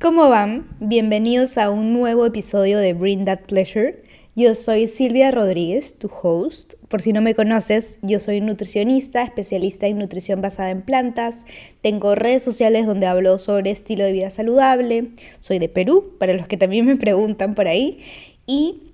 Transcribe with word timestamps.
¿Cómo 0.00 0.30
van? 0.30 0.66
Bienvenidos 0.80 1.58
a 1.58 1.68
un 1.68 1.92
nuevo 1.92 2.24
episodio 2.24 2.78
de 2.78 2.94
Bring 2.94 3.26
That 3.26 3.40
Pleasure. 3.40 4.02
Yo 4.34 4.54
soy 4.54 4.86
Silvia 4.86 5.30
Rodríguez, 5.30 5.98
tu 5.98 6.08
host. 6.08 6.72
Por 6.88 7.02
si 7.02 7.12
no 7.12 7.20
me 7.20 7.34
conoces, 7.34 7.98
yo 8.00 8.18
soy 8.18 8.40
nutricionista, 8.40 9.22
especialista 9.22 9.88
en 9.88 9.98
nutrición 9.98 10.40
basada 10.40 10.70
en 10.70 10.80
plantas. 10.80 11.44
Tengo 11.82 12.14
redes 12.14 12.42
sociales 12.42 12.86
donde 12.86 13.08
hablo 13.08 13.38
sobre 13.38 13.72
estilo 13.72 14.02
de 14.04 14.12
vida 14.12 14.30
saludable. 14.30 15.10
Soy 15.38 15.58
de 15.58 15.68
Perú, 15.68 16.16
para 16.18 16.32
los 16.32 16.48
que 16.48 16.56
también 16.56 16.86
me 16.86 16.96
preguntan 16.96 17.54
por 17.54 17.68
ahí. 17.68 17.98
Y 18.46 18.89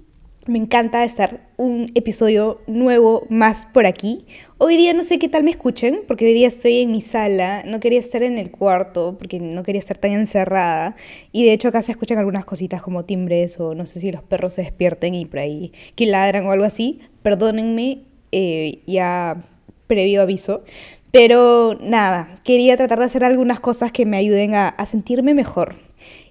me 0.46 0.58
encanta 0.58 1.04
estar 1.04 1.40
un 1.56 1.90
episodio 1.94 2.60
nuevo 2.66 3.26
más 3.28 3.66
por 3.66 3.86
aquí. 3.86 4.24
Hoy 4.58 4.76
día 4.76 4.92
no 4.92 5.02
sé 5.02 5.18
qué 5.18 5.28
tal 5.28 5.42
me 5.42 5.50
escuchen, 5.50 6.02
porque 6.06 6.26
hoy 6.26 6.34
día 6.34 6.48
estoy 6.48 6.78
en 6.78 6.92
mi 6.92 7.00
sala. 7.00 7.62
No 7.64 7.80
quería 7.80 7.98
estar 7.98 8.22
en 8.22 8.38
el 8.38 8.50
cuarto, 8.50 9.16
porque 9.18 9.40
no 9.40 9.62
quería 9.62 9.80
estar 9.80 9.98
tan 9.98 10.12
encerrada. 10.12 10.96
Y 11.32 11.44
de 11.44 11.52
hecho 11.52 11.68
acá 11.68 11.82
se 11.82 11.92
escuchan 11.92 12.18
algunas 12.18 12.44
cositas 12.44 12.82
como 12.82 13.04
timbres 13.04 13.58
o 13.58 13.74
no 13.74 13.86
sé 13.86 14.00
si 14.00 14.10
los 14.12 14.22
perros 14.22 14.54
se 14.54 14.62
despierten 14.62 15.14
y 15.14 15.26
por 15.26 15.40
ahí 15.40 15.72
que 15.94 16.06
ladran 16.06 16.46
o 16.46 16.52
algo 16.52 16.64
así. 16.64 17.00
Perdónenme, 17.22 18.02
eh, 18.32 18.80
ya 18.86 19.44
previo 19.86 20.22
aviso. 20.22 20.62
Pero 21.10 21.76
nada, 21.80 22.34
quería 22.44 22.76
tratar 22.76 22.98
de 22.98 23.06
hacer 23.06 23.24
algunas 23.24 23.58
cosas 23.60 23.90
que 23.90 24.06
me 24.06 24.16
ayuden 24.16 24.54
a, 24.54 24.68
a 24.68 24.86
sentirme 24.86 25.34
mejor 25.34 25.85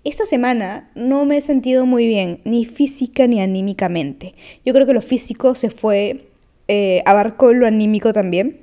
esta 0.05 0.25
semana 0.27 0.89
no 0.93 1.25
me 1.25 1.37
he 1.37 1.41
sentido 1.41 1.85
muy 1.85 2.07
bien, 2.07 2.39
ni 2.45 2.63
física 2.63 3.25
ni 3.25 3.41
anímicamente. 3.41 4.35
Yo 4.63 4.71
creo 4.73 4.85
que 4.85 4.93
lo 4.93 5.01
físico 5.01 5.55
se 5.55 5.71
fue, 5.71 6.27
eh, 6.67 7.01
abarcó 7.05 7.51
lo 7.53 7.65
anímico 7.65 8.13
también. 8.13 8.61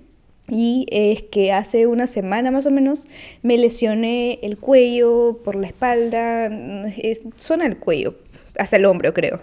Y 0.49 0.87
es 0.91 1.23
que 1.23 1.53
hace 1.53 1.87
una 1.87 2.07
semana 2.07 2.51
más 2.51 2.67
o 2.67 2.71
menos 2.71 3.09
me 3.43 3.59
lesioné 3.59 4.39
el 4.43 4.59
cuello 4.59 5.41
por 5.45 5.57
la 5.57 5.67
espalda, 5.67 6.47
es, 6.97 7.23
zona 7.37 7.65
del 7.65 7.79
cuello, 7.79 8.17
hasta 8.59 8.77
el 8.77 8.85
hombro 8.85 9.13
creo. 9.13 9.41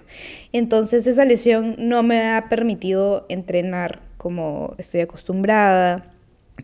Entonces 0.54 1.06
esa 1.08 1.26
lesión 1.26 1.76
no 1.80 2.04
me 2.04 2.30
ha 2.30 2.48
permitido 2.50 3.26
entrenar 3.30 4.02
como 4.18 4.76
estoy 4.78 5.02
acostumbrada, 5.02 6.14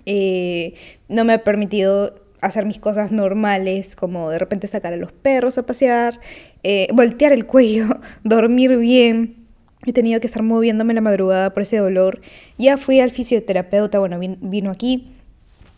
eh, 0.06 0.76
no 1.08 1.26
me 1.26 1.34
ha 1.34 1.44
permitido 1.44 2.25
hacer 2.46 2.66
mis 2.66 2.80
cosas 2.80 3.12
normales, 3.12 3.96
como 3.96 4.30
de 4.30 4.40
repente 4.40 4.68
sacar 4.68 4.94
a 4.94 4.98
los 4.98 5.12
perros 5.12 5.58
a 5.58 5.66
pasear, 5.66 6.20
eh, 6.64 6.88
voltear 6.94 7.32
el 7.34 7.46
cuello, 7.46 7.88
dormir 8.24 8.78
bien. 8.78 9.46
He 9.86 9.94
tenido 9.94 10.20
que 10.20 10.28
estar 10.28 10.42
moviéndome 10.42 10.94
la 10.94 11.02
madrugada 11.02 11.54
por 11.54 11.64
ese 11.64 11.78
dolor. 11.78 12.22
Ya 12.58 12.78
fui 12.78 13.00
al 13.00 13.12
fisioterapeuta, 13.12 14.00
bueno, 14.00 14.20
vino 14.20 14.72
aquí. 14.72 15.12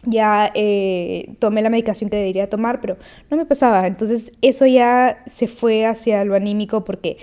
Ya 0.04 0.50
eh, 0.56 1.34
tomé 1.40 1.62
la 1.62 1.70
medicación 1.70 2.10
que 2.10 2.16
debería 2.16 2.50
tomar, 2.50 2.80
pero 2.80 2.98
no 3.30 3.36
me 3.36 3.46
pasaba. 3.46 3.86
Entonces 3.88 4.32
eso 4.42 4.66
ya 4.66 5.24
se 5.26 5.48
fue 5.48 5.86
hacia 5.86 6.24
lo 6.24 6.36
anímico 6.36 6.86
porque 6.86 7.18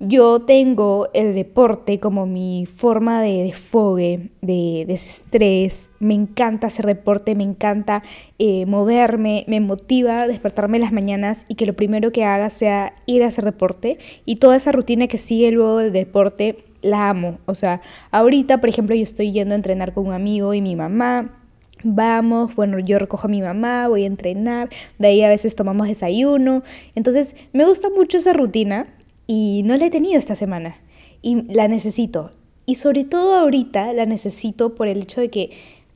yo 0.00 0.40
tengo 0.40 1.08
el 1.12 1.34
deporte 1.34 1.98
como 1.98 2.24
mi 2.24 2.66
forma 2.66 3.20
de 3.20 3.42
desfogue, 3.42 4.30
de 4.42 4.84
desestrés. 4.86 5.90
Me 5.98 6.14
encanta 6.14 6.68
hacer 6.68 6.86
deporte, 6.86 7.34
me 7.34 7.42
encanta 7.42 8.04
eh, 8.38 8.64
moverme, 8.66 9.44
me 9.48 9.58
motiva 9.60 10.28
despertarme 10.28 10.78
las 10.78 10.92
mañanas 10.92 11.44
y 11.48 11.56
que 11.56 11.66
lo 11.66 11.74
primero 11.74 12.12
que 12.12 12.24
haga 12.24 12.48
sea 12.50 12.94
ir 13.06 13.24
a 13.24 13.28
hacer 13.28 13.44
deporte. 13.44 13.98
Y 14.24 14.36
toda 14.36 14.56
esa 14.56 14.70
rutina 14.70 15.08
que 15.08 15.18
sigue 15.18 15.50
luego 15.50 15.78
del 15.78 15.92
deporte 15.92 16.64
la 16.80 17.08
amo. 17.08 17.38
O 17.46 17.56
sea, 17.56 17.80
ahorita, 18.12 18.60
por 18.60 18.68
ejemplo, 18.68 18.94
yo 18.94 19.02
estoy 19.02 19.32
yendo 19.32 19.54
a 19.54 19.56
entrenar 19.56 19.94
con 19.94 20.06
un 20.06 20.12
amigo 20.12 20.54
y 20.54 20.60
mi 20.60 20.76
mamá. 20.76 21.34
Vamos, 21.82 22.54
bueno, 22.56 22.78
yo 22.80 22.98
recojo 22.98 23.28
a 23.28 23.30
mi 23.30 23.40
mamá, 23.40 23.86
voy 23.86 24.02
a 24.02 24.06
entrenar, 24.06 24.68
de 24.98 25.06
ahí 25.06 25.22
a 25.22 25.28
veces 25.28 25.54
tomamos 25.54 25.86
desayuno. 25.86 26.64
Entonces, 26.96 27.36
me 27.52 27.64
gusta 27.64 27.88
mucho 27.88 28.18
esa 28.18 28.32
rutina 28.32 28.88
y 29.28 29.62
no 29.64 29.76
la 29.76 29.86
he 29.86 29.90
tenido 29.90 30.18
esta 30.18 30.34
semana 30.34 30.78
y 31.22 31.42
la 31.54 31.68
necesito. 31.68 32.32
Y 32.66 32.74
sobre 32.74 33.04
todo 33.04 33.34
ahorita 33.36 33.92
la 33.92 34.06
necesito 34.06 34.74
por 34.74 34.88
el 34.88 35.02
hecho 35.02 35.20
de 35.20 35.28
que 35.30 35.50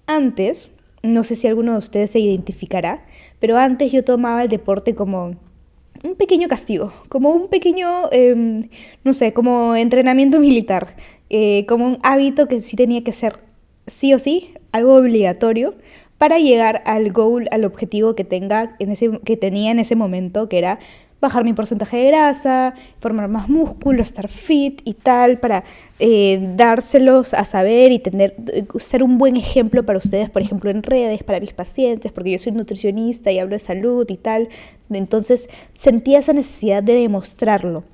antes, 0.06 0.70
no 1.03 1.25
sé 1.25 1.34
si 1.34 1.48
alguno 1.48 1.72
de 1.72 1.78
ustedes 1.78 2.12
se 2.12 2.21
identificará, 2.21 3.04
pero 3.41 3.59
antes 3.59 3.91
yo 3.91 4.04
tomaba 4.04 4.44
el 4.44 4.48
deporte 4.48 4.94
como 4.94 5.34
un 6.04 6.15
pequeño 6.16 6.47
castigo, 6.48 6.92
como 7.09 7.31
un 7.31 7.48
pequeño, 7.48 8.09
em, 8.12 8.69
no 9.03 9.15
sé, 9.15 9.32
como 9.32 9.76
entrenamiento 9.76 10.38
militar, 10.41 10.97
eh, 11.31 11.65
como 11.66 11.87
un 11.87 11.98
hábito 12.03 12.47
que 12.48 12.62
sí 12.62 12.76
tenía 12.76 13.03
que 13.03 13.12
ser 13.12 13.41
sí 13.87 14.15
o 14.15 14.19
sí, 14.19 14.50
algo 14.72 14.94
obligatorio 14.94 15.75
para 16.19 16.38
llegar 16.38 16.82
al 16.87 17.12
goal, 17.12 17.48
al 17.50 17.65
objetivo 17.65 18.15
que, 18.15 18.25
tenga 18.25 18.76
en 18.78 18.91
ese, 18.91 19.10
que 19.25 19.37
tenía 19.37 19.71
en 19.72 19.78
ese 19.78 19.97
momento, 19.97 20.48
que 20.48 20.59
era 20.59 20.78
bajar 21.22 21.44
mi 21.44 21.53
porcentaje 21.55 21.97
de 21.97 22.06
grasa, 22.09 22.75
formar 22.99 23.28
más 23.28 23.49
músculo, 23.49 24.03
estar 24.03 24.28
fit 24.28 24.83
y 24.84 24.94
tal, 24.94 25.38
para 25.38 25.62
eh, 26.00 26.53
dárselos 26.56 27.33
a 27.33 27.44
saber 27.44 27.93
y 27.93 28.00
tener, 28.00 28.34
ser 28.78 29.05
un 29.05 29.19
buen 29.19 29.37
ejemplo 29.37 29.87
para 29.87 29.99
ustedes, 29.99 30.28
por 30.28 30.43
ejemplo, 30.43 30.69
en 30.71 30.83
redes, 30.83 31.22
para 31.22 31.38
mis 31.38 31.55
pacientes, 31.55 32.10
porque 32.10 32.33
yo 32.33 32.38
soy 32.38 32.53
nutricionista 32.53 33.31
y 33.31 33.38
hablo 33.38 33.55
de 33.55 33.60
salud 33.60 34.05
y 34.10 34.16
tal. 34.16 34.49
Entonces 34.91 35.49
sentía 35.75 36.19
esa 36.19 36.33
necesidad 36.33 36.83
de 36.83 36.94
demostrarlo. 36.94 37.84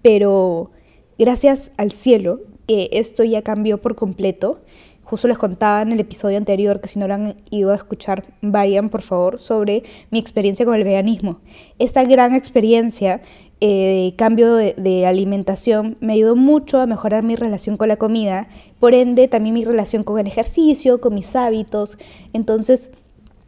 Pero 0.00 0.70
gracias 1.18 1.72
al 1.76 1.90
cielo, 1.90 2.40
que 2.68 2.88
esto 2.92 3.24
ya 3.24 3.42
cambió 3.42 3.82
por 3.82 3.96
completo 3.96 4.60
Justo 5.04 5.28
les 5.28 5.36
contaba 5.36 5.82
en 5.82 5.92
el 5.92 6.00
episodio 6.00 6.38
anterior, 6.38 6.80
que 6.80 6.88
si 6.88 6.98
no 6.98 7.08
lo 7.08 7.14
han 7.14 7.36
ido 7.50 7.72
a 7.72 7.74
escuchar, 7.74 8.24
vayan 8.40 8.88
por 8.88 9.02
favor, 9.02 9.40
sobre 9.40 9.82
mi 10.10 10.18
experiencia 10.18 10.64
con 10.64 10.74
el 10.74 10.84
veganismo. 10.84 11.40
Esta 11.78 12.04
gran 12.04 12.34
experiencia 12.34 13.20
eh, 13.60 14.10
de 14.10 14.16
cambio 14.16 14.54
de, 14.54 15.06
alimentación 15.06 15.96
me 16.00 16.14
ayudó 16.14 16.36
mucho 16.36 16.80
a 16.80 16.86
mejorar 16.86 17.24
mi 17.24 17.36
relación 17.36 17.76
con 17.76 17.88
la 17.88 17.96
comida, 17.96 18.48
por 18.78 18.94
ende 18.94 19.28
también 19.28 19.54
mi 19.54 19.64
relación 19.64 20.04
con 20.04 20.18
el 20.18 20.26
ejercicio, 20.26 21.00
con 21.00 21.14
mis 21.14 21.34
hábitos. 21.36 21.98
Entonces, 22.32 22.90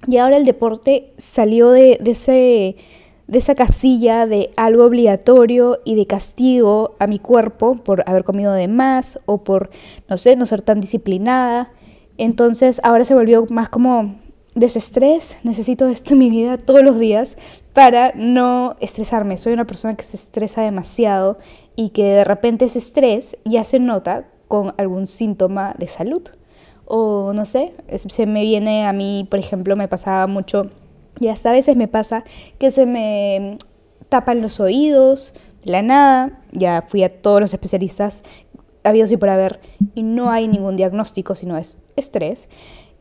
y 0.07 0.19
ahora 0.19 0.37
el 0.37 0.45
deporte 0.45 1.13
salió 1.17 1.71
de 1.71 1.99
ese 2.05 2.77
de 3.27 3.39
esa 3.39 3.55
casilla 3.55 4.27
de 4.27 4.51
algo 4.57 4.85
obligatorio 4.85 5.81
y 5.85 5.95
de 5.95 6.07
castigo 6.07 6.95
a 6.99 7.07
mi 7.07 7.19
cuerpo 7.19 7.77
por 7.77 8.05
haber 8.07 8.25
comido 8.25 8.53
de 8.53 8.69
más 8.69 9.19
o 9.27 9.45
por, 9.45 9.71
no 10.09 10.19
sé, 10.19 10.37
no 10.37 10.47
ser 10.47 10.63
tan 10.63 10.81
disciplinada. 10.81 11.73
Entonces 12.19 12.81
ahora 12.85 13.05
se 13.05 13.15
volvió 13.15 13.47
más 13.49 13.69
como 13.69 14.17
desestrés, 14.55 15.37
necesito 15.43 15.89
esto 15.89 16.13
en 16.13 16.21
mi 16.21 16.31
vida 16.31 16.59
todos 16.59 16.83
los 16.83 16.99
días 16.99 17.37
para 17.73 18.13
no 18.15 18.77
estresarme. 18.81 19.37
Soy 19.37 19.53
una 19.53 19.67
persona 19.67 19.97
que 19.97 20.05
se 20.05 20.17
estresa 20.17 20.63
demasiado 20.63 21.39
y 21.77 21.91
que 21.91 22.05
de 22.05 22.25
repente 22.25 22.67
ese 22.67 22.79
estrés 22.79 23.37
ya 23.45 23.65
se 23.65 23.81
nota 23.81 24.29
con 24.47 24.75
algún 24.79 25.07
síntoma 25.07 25.75
de 25.79 25.89
salud. 25.89 26.23
O 26.87 27.33
no 27.35 27.47
sé, 27.47 27.73
se 27.97 28.27
me 28.27 28.43
viene 28.43 28.87
a 28.87 28.93
mí, 28.93 29.27
por 29.29 29.39
ejemplo, 29.39 29.75
me 29.75 29.89
pasaba 29.89 30.27
mucho 30.27 30.71
y 31.21 31.29
hasta 31.29 31.51
a 31.51 31.53
veces 31.53 31.77
me 31.77 31.89
pasa 31.89 32.25
que 32.59 32.71
se 32.71 32.87
me 32.87 33.59
tapan 34.09 34.41
los 34.41 34.61
oídos 34.61 35.35
la 35.65 35.83
nada. 35.83 36.43
Ya 36.53 36.85
fui 36.87 37.03
a 37.03 37.23
todos 37.23 37.41
los 37.41 37.53
especialistas 37.53 38.23
habidos 38.85 39.11
y 39.11 39.17
por 39.17 39.31
haber 39.31 39.61
y 39.95 40.03
no 40.03 40.31
hay 40.31 40.47
ningún 40.47 40.77
diagnóstico, 40.77 41.35
sino 41.35 41.57
es 41.57 41.79
estrés. 41.97 42.49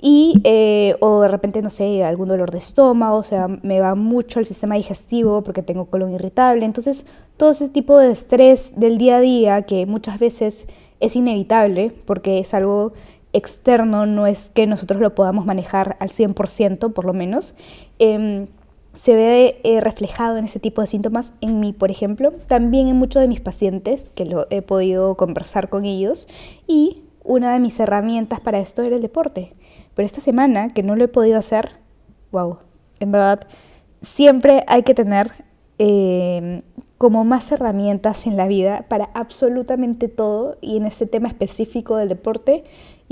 Y, 0.06 0.41
eh, 0.44 0.96
o 1.00 1.22
de 1.22 1.29
repente, 1.29 1.62
no 1.62 1.69
sé, 1.69 2.03
algún 2.03 2.28
dolor 2.28 2.51
de 2.51 2.57
estómago, 2.57 3.18
o 3.18 3.24
sea, 3.24 3.47
me 3.47 3.79
va 3.79 3.96
mucho 3.96 4.40
el 4.40 4.45
sistema 4.45 4.75
digestivo 4.75 5.44
porque 5.44 5.62
tengo 5.62 5.85
colon 5.85 6.12
irritable. 6.12 6.66
Entonces, 6.66 7.06
todo 7.38 7.51
ese 7.51 7.69
tipo 7.69 7.97
de 7.97 8.12
estrés 8.12 8.74
del 8.75 8.97
día 8.97 9.18
a 9.18 9.19
día 9.22 9.62
que 9.62 9.85
muchas 9.85 10.19
veces 10.19 10.68
es 11.00 11.16
inevitable 11.16 11.94
porque 12.06 12.40
es 12.40 12.53
algo 12.53 12.91
externo, 13.33 14.06
no 14.06 14.27
es 14.27 14.50
que 14.53 14.68
nosotros 14.68 15.01
lo 15.01 15.15
podamos 15.15 15.45
manejar 15.45 15.97
al 16.00 16.09
100% 16.09 16.94
por 16.94 17.06
lo 17.06 17.13
menos, 17.13 17.56
em, 18.00 18.47
se 18.94 19.15
ve 19.15 19.59
eh, 19.63 19.81
reflejado 19.81 20.38
en 20.38 20.45
ese 20.45 20.59
tipo 20.59 20.81
de 20.81 20.88
síntomas 20.88 21.33
en 21.41 21.59
mí, 21.59 21.74
por 21.74 21.89
ejemplo, 21.89 22.31
también 22.47 22.88
en 22.88 22.95
muchos 22.95 23.21
de 23.21 23.27
mis 23.27 23.41
pacientes, 23.41 24.12
que 24.12 24.25
lo 24.25 24.45
he 24.51 24.62
podido 24.62 25.15
conversar 25.15 25.69
con 25.69 25.85
ellos, 25.85 26.27
y 26.68 27.03
una 27.24 27.53
de 27.53 27.59
mis 27.59 27.80
herramientas 27.80 28.39
para 28.39 28.59
esto 28.59 28.83
era 28.83 28.95
el 28.95 29.01
deporte. 29.01 29.51
Pero 29.95 30.06
esta 30.06 30.21
semana, 30.21 30.69
que 30.69 30.83
no 30.83 30.95
lo 30.95 31.06
he 31.06 31.07
podido 31.07 31.39
hacer, 31.39 31.71
wow, 32.31 32.59
en 33.00 33.12
verdad, 33.12 33.47
siempre 34.01 34.63
hay 34.68 34.83
que 34.83 34.94
tener 34.94 35.31
em, 35.79 36.62
como 36.97 37.25
más 37.25 37.51
herramientas 37.51 38.27
en 38.27 38.38
la 38.38 38.47
vida 38.47 38.86
para 38.88 39.09
absolutamente 39.13 40.07
todo 40.07 40.57
y 40.62 40.77
en 40.77 40.86
este 40.86 41.06
tema 41.06 41.27
específico 41.27 41.97
del 41.97 42.09
deporte 42.09 42.63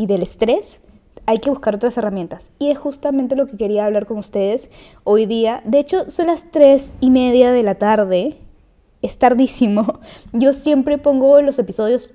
y 0.02 0.08
del 0.08 0.24
estrés, 0.24 0.82
hay 1.28 1.38
que 1.38 1.52
buscar 1.52 1.76
otras 1.76 1.96
herramientas. 1.96 2.54
Y 2.58 2.72
es 2.72 2.80
justamente 2.80 3.36
lo 3.36 3.46
que 3.46 3.56
quería 3.56 3.86
hablar 3.86 4.08
con 4.08 4.18
ustedes 4.18 4.72
hoy 5.04 5.28
día. 5.28 5.62
De 5.64 5.78
hecho, 5.78 6.10
son 6.10 6.28
las 6.28 6.50
tres 6.50 6.94
y 7.02 7.12
media 7.12 7.52
de 7.52 7.62
la 7.62 7.76
tarde. 7.76 8.40
Es 9.04 9.20
tardísimo. 9.20 10.00
Yo 10.34 10.54
siempre 10.54 10.98
pongo 10.98 11.40
los 11.44 11.60
episodios 11.60 12.12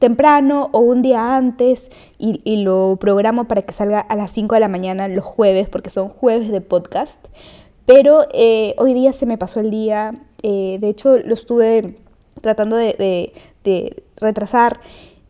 temprano 0.00 0.68
o 0.72 0.80
un 0.80 1.00
día 1.00 1.36
antes 1.36 1.90
y, 2.18 2.62
lo 2.64 2.96
programo 3.00 3.46
para 3.46 3.62
que 3.62 3.72
salga 3.72 4.00
a 4.00 4.16
las 4.16 4.32
5 4.32 4.56
de 4.56 4.60
la 4.60 4.68
mañana 4.68 5.06
los 5.06 5.24
jueves, 5.24 5.68
porque 5.68 5.90
son 5.90 6.08
jueves 6.08 6.50
de 6.50 6.60
podcast. 6.60 7.28
Pero 7.86 8.26
eh, 8.34 8.74
hoy 8.78 8.94
día 8.94 9.12
se 9.12 9.26
me 9.26 9.38
pasó 9.38 9.60
el 9.60 9.70
día, 9.70 10.10
eh, 10.42 10.78
de 10.80 10.88
hecho 10.88 11.18
lo 11.18 11.34
estuve 11.34 11.96
tratando 12.40 12.76
de, 12.76 13.32
retrasar, 14.16 14.80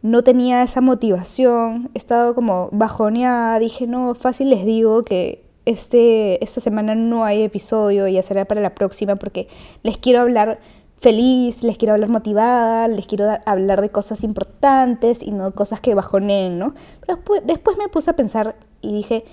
no 0.08 0.22
tenía 0.24 0.62
esa 0.62 0.80
motivación, 0.80 1.90
he 1.94 1.98
estado 1.98 2.34
como 2.34 2.70
bajoneada, 2.72 3.58
dije, 3.58 3.86
no, 3.86 4.14
fácil 4.14 4.48
les 4.48 4.64
digo 4.64 5.02
que 5.02 5.44
este, 5.66 6.42
esta 6.42 6.62
semana 6.62 6.94
no 6.94 7.24
hay 7.24 7.42
episodio, 7.42 8.08
ya 8.08 8.22
será 8.22 8.46
para 8.46 8.62
la 8.62 8.74
próxima 8.74 9.16
porque 9.16 9.48
les 9.82 9.98
quiero 9.98 10.20
hablar 10.20 10.60
feliz, 10.96 11.62
les 11.62 11.76
quiero 11.76 11.92
hablar 11.92 12.08
motivada, 12.08 12.88
les 12.88 13.06
quiero 13.06 13.26
hablar 13.44 13.82
de 13.82 13.90
cosas 13.90 14.24
importantes 14.24 15.22
y 15.22 15.30
no 15.30 15.52
cosas 15.52 15.80
que 15.80 15.94
bajoneen, 15.94 16.58
¿no? 16.58 16.74
Pero 17.00 17.16
después, 17.16 17.42
después 17.44 17.76
me 17.76 17.88
puse 17.88 18.10
a 18.10 18.16
pensar 18.16 18.56
y 18.80 18.94
dije, 18.94 19.24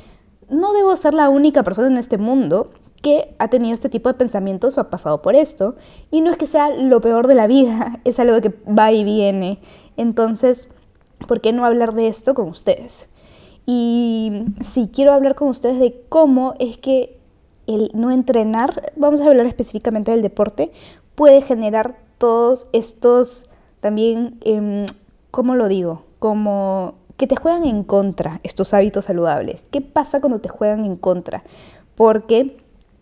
no 0.49 0.73
debo 0.73 0.93
ser 0.97 1.13
la 1.13 1.29
única 1.29 1.63
persona 1.63 1.87
en 1.87 1.97
este 1.97 2.17
mundo 2.17 2.69
que 3.05 3.35
ha 3.37 3.49
tenido 3.49 3.75
este 3.75 3.87
tipo 3.87 4.09
de 4.09 4.15
pensamientos 4.15 4.77
o 4.77 4.81
ha 4.81 4.89
pasado 4.89 5.21
por 5.21 5.35
esto. 5.35 5.75
Y 6.09 6.21
no 6.21 6.31
es 6.31 6.37
que 6.37 6.47
sea 6.47 6.69
lo 6.71 7.01
peor 7.01 7.27
de 7.27 7.35
la 7.35 7.45
vida, 7.45 7.99
es 8.03 8.19
algo 8.19 8.41
que 8.41 8.51
va 8.67 8.91
y 8.91 9.03
viene. 9.03 9.59
Entonces, 9.97 10.69
¿por 11.27 11.41
qué 11.41 11.53
no 11.53 11.65
hablar 11.65 11.93
de 11.93 12.07
esto 12.07 12.33
con 12.33 12.47
ustedes? 12.47 13.09
Y 13.65 14.45
si 14.63 14.87
quiero 14.89 15.13
hablar 15.13 15.35
con 15.35 15.47
ustedes 15.47 15.79
de 15.79 16.03
cómo 16.09 16.53
es 16.59 16.77
que 16.77 17.17
el 17.67 17.89
no 17.93 18.11
entrenar, 18.11 18.93
vamos 18.95 19.21
a 19.21 19.25
hablar 19.25 19.45
específicamente 19.47 20.11
del 20.11 20.21
deporte, 20.21 20.71
puede 21.15 21.41
generar 21.41 21.97
todos 22.17 22.67
estos 22.73 23.47
también, 23.79 24.37
eh, 24.41 24.85
¿cómo 25.31 25.55
lo 25.55 25.67
digo? 25.67 26.03
Como 26.19 26.95
que 27.17 27.27
te 27.27 27.35
juegan 27.35 27.65
en 27.65 27.83
contra 27.83 28.39
estos 28.43 28.73
hábitos 28.73 29.05
saludables. 29.05 29.65
¿Qué 29.71 29.81
pasa 29.81 30.19
cuando 30.19 30.39
te 30.39 30.49
juegan 30.49 30.85
en 30.85 30.95
contra? 30.95 31.43
Porque 31.95 32.57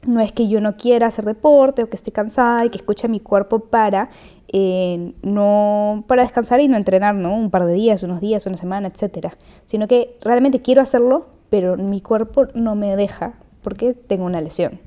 no 0.06 0.20
es 0.20 0.32
que 0.32 0.48
yo 0.48 0.62
no 0.62 0.78
quiera 0.78 1.08
hacer 1.08 1.26
deporte 1.26 1.84
o 1.84 1.90
que 1.90 1.96
esté 1.96 2.12
cansada 2.12 2.66
y 2.66 2.70
que 2.70 2.78
escuche 2.78 3.08
a 3.08 3.10
mi 3.10 3.20
cuerpo 3.20 3.60
para 3.60 4.10
eh, 4.56 5.14
no 5.24 6.04
para 6.08 6.22
descansar 6.22 6.62
y 6.62 6.68
no 6.68 6.78
entrenar, 6.78 7.16
¿no? 7.16 7.36
Un 7.36 7.50
par 7.50 7.66
de 7.66 7.74
días, 7.74 8.04
unos 8.04 8.22
días, 8.22 8.46
una 8.46 8.58
semana, 8.58 8.88
etcétera. 8.88 9.36
Sino 9.66 9.88
que 9.88 10.16
realmente 10.22 10.62
quiero 10.62 10.82
hacerlo, 10.82 11.26
pero 11.50 11.76
mi 11.76 12.02
cuerpo 12.02 12.46
no 12.54 12.76
me 12.76 12.96
deja 12.96 13.34
porque 13.64 13.96
tengo 13.96 14.26
una 14.26 14.42
lesión 14.42 14.80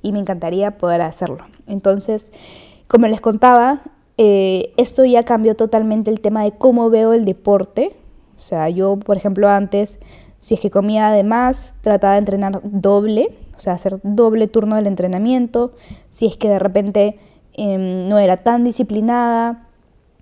y 0.00 0.12
me 0.12 0.20
encantaría 0.20 0.78
poder 0.78 1.02
hacerlo. 1.02 1.44
Entonces, 1.66 2.32
como 2.88 3.08
les 3.08 3.20
contaba, 3.20 3.82
eh, 4.16 4.72
esto 4.78 5.04
ya 5.04 5.22
cambió 5.22 5.54
totalmente 5.54 6.10
el 6.10 6.20
tema 6.20 6.42
de 6.42 6.52
cómo 6.52 6.88
veo 6.88 7.12
el 7.12 7.26
deporte. 7.26 7.94
O 8.38 8.40
sea, 8.40 8.70
yo, 8.70 8.96
por 8.96 9.18
ejemplo, 9.18 9.50
antes, 9.50 9.98
si 10.38 10.54
es 10.54 10.60
que 10.60 10.70
comía 10.70 11.08
además, 11.08 11.74
trataba 11.82 12.14
de 12.14 12.20
entrenar 12.20 12.60
doble 12.64 13.36
o 13.60 13.62
sea, 13.62 13.74
hacer 13.74 14.00
doble 14.02 14.48
turno 14.48 14.76
del 14.76 14.86
entrenamiento, 14.86 15.72
si 16.08 16.24
es 16.24 16.38
que 16.38 16.48
de 16.48 16.58
repente 16.58 17.18
em, 17.52 18.08
no 18.08 18.18
era 18.18 18.38
tan 18.38 18.64
disciplinada, 18.64 19.68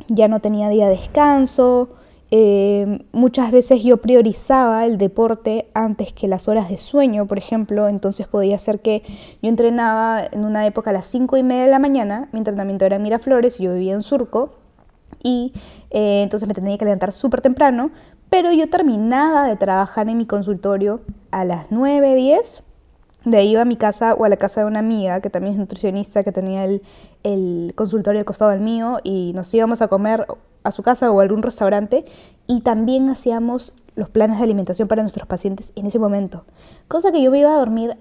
ya 0.09 0.27
no 0.27 0.41
tenía 0.41 0.69
día 0.69 0.89
de 0.89 0.97
descanso, 0.97 1.91
em, 2.33 2.99
muchas 3.13 3.53
veces 3.53 3.85
yo 3.85 3.99
priorizaba 3.99 4.87
el 4.87 4.99
deporte 4.99 5.69
antes 5.73 6.13
que 6.13 6.27
las 6.27 6.49
horas 6.49 6.69
de 6.69 6.79
sueño, 6.79 7.29
por 7.29 7.39
ejemplo, 7.39 7.87
entonces 7.87 8.27
podía 8.27 8.59
ser 8.59 8.81
que 8.81 9.05
yo 9.41 9.49
entrenaba 9.49 10.25
en 10.33 10.45
una 10.45 10.67
época 10.67 10.91
a 10.91 10.93
las 10.93 11.07
5 11.07 11.37
y 11.37 11.45
media 11.45 11.63
de 11.63 11.71
la 11.71 11.79
mañana, 11.79 12.29
mi 12.33 12.39
entrenamiento 12.39 12.87
era 12.87 12.97
en 12.97 13.05
Miraflores, 13.05 13.59
yo 13.59 13.73
vivía 13.73 13.95
en 13.95 14.03
Surco, 14.03 14.55
y 15.23 15.53
eh, 15.91 16.23
entonces 16.25 16.49
me 16.49 16.55
tenía 16.55 16.77
que 16.77 16.87
levantar 16.87 17.13
súper 17.13 17.41
temprano, 17.41 17.93
pero 18.31 18.53
yo 18.53 18.69
terminaba 18.69 19.47
de 19.47 19.55
trabajar 19.55 20.09
en 20.09 20.19
mi 20.19 20.27
consultorio 20.27 21.03
a 21.31 21.45
las 21.45 21.71
9, 21.71 22.17
10 22.17 22.65
de 23.31 23.39
ahí 23.39 23.53
iba 23.53 23.63
a 23.63 23.65
mi 23.65 23.77
casa 23.77 24.15
o 24.15 24.25
a 24.25 24.29
la 24.29 24.37
casa 24.37 24.61
de 24.61 24.67
una 24.67 24.79
amiga 24.79 25.21
que 25.21 25.31
también 25.31 25.55
es 25.55 25.59
nutricionista, 25.59 26.25
que 26.25 26.33
tenía 26.33 26.65
el, 26.65 26.83
el 27.23 27.73
consultorio 27.75 28.21
al 28.21 28.25
costado 28.25 28.51
del 28.51 28.61
mío 28.61 28.99
y 29.05 29.33
nos 29.35 29.53
íbamos 29.55 29.83
a 29.83 29.89
comer 29.89 30.27
a 30.65 30.71
su 30.71 30.83
casa 30.83 31.11
o 31.11 31.21
a 31.21 31.23
algún 31.23 31.43
restaurante 31.43 32.05
y 32.47 32.63
también 32.63 33.09
hacíamos 33.09 33.73
los 33.95 34.09
planes 34.09 34.39
de 34.39 34.45
alimentación 34.45 34.89
para 34.89 35.03
nuestros 35.03 35.27
pacientes 35.27 35.73
en 35.75 35.87
ese 35.87 35.99
momento. 35.99 36.45
Cosa 36.87 37.11
que 37.11 37.23
yo 37.23 37.31
me 37.31 37.41
iba 37.41 37.53
a 37.53 37.59
dormir, 37.59 37.97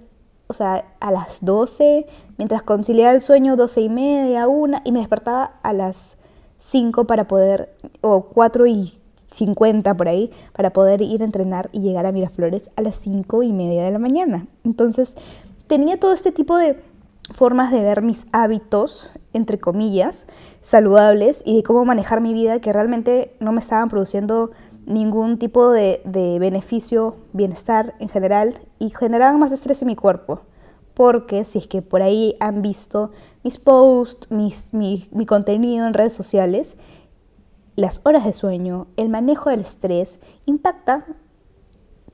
o 0.48 0.54
sea, 0.54 0.86
a 1.00 1.12
las 1.12 1.40
12, 1.42 2.06
mientras 2.38 2.62
conciliaba 2.62 3.14
el 3.14 3.22
sueño 3.22 3.56
12 3.56 3.82
y 3.82 3.90
media, 3.90 4.48
una, 4.48 4.82
y 4.86 4.92
me 4.92 5.00
despertaba 5.00 5.60
a 5.64 5.74
las 5.74 6.18
5 6.58 7.06
para 7.06 7.28
poder, 7.28 7.76
o 8.02 8.26
4 8.26 8.68
y 8.68 8.94
50 9.38 9.96
por 9.96 10.08
ahí 10.08 10.32
para 10.54 10.72
poder 10.72 11.02
ir 11.02 11.22
a 11.22 11.26
entrenar 11.26 11.70
y 11.72 11.82
llegar 11.82 12.06
a 12.06 12.12
Miraflores 12.12 12.72
a 12.76 12.82
las 12.82 12.96
5 12.96 13.44
y 13.44 13.54
media 13.54 13.84
de 13.84 13.92
la 13.92 14.00
mañana. 14.00 14.48
Entonces 14.64 15.16
tenía 15.68 16.00
todo 16.00 16.14
este 16.14 16.32
tipo 16.32 16.58
de 16.58 16.82
formas 17.32 17.72
de 17.72 17.82
ver 17.82 18.02
mis 18.02 18.28
hábitos, 18.32 19.12
entre 19.34 19.60
comillas, 19.60 20.28
saludables 20.62 21.44
y 21.46 21.58
de 21.58 21.64
cómo 21.64 21.86
manejar 21.86 22.22
mi 22.22 22.34
vida 22.34 22.60
que 22.60 22.74
realmente 22.74 23.36
no 23.40 23.52
me 23.52 23.60
estaban 23.60 23.90
produciendo 23.90 24.52
ningún 24.86 25.38
tipo 25.38 25.70
de, 25.70 26.02
beneficio, 26.40 27.18
bienestar 27.34 27.94
en 28.00 28.10
general 28.10 28.62
y 28.80 28.90
generaban 28.90 29.40
más 29.40 29.52
estrés 29.52 29.82
en 29.82 29.88
mi 29.88 29.96
cuerpo. 29.96 30.42
Porque 30.94 31.46
si 31.46 31.60
es 31.60 31.68
que 31.68 31.84
por 31.84 32.02
ahí 32.02 32.36
han 32.40 32.64
visto 32.64 33.12
mis 33.44 33.60
posts, 33.60 34.32
mis, 34.32 34.74
mi, 34.74 35.08
mi 35.12 35.28
contenido 35.28 35.86
en 35.86 35.94
redes 35.94 36.14
sociales, 36.14 36.76
las 37.78 38.02
horas 38.04 38.26
de 38.26 38.34
sueño, 38.34 38.88
el 38.98 39.08
manejo 39.08 39.52
del 39.52 39.62
estrés, 39.62 40.20
impacta 40.46 41.06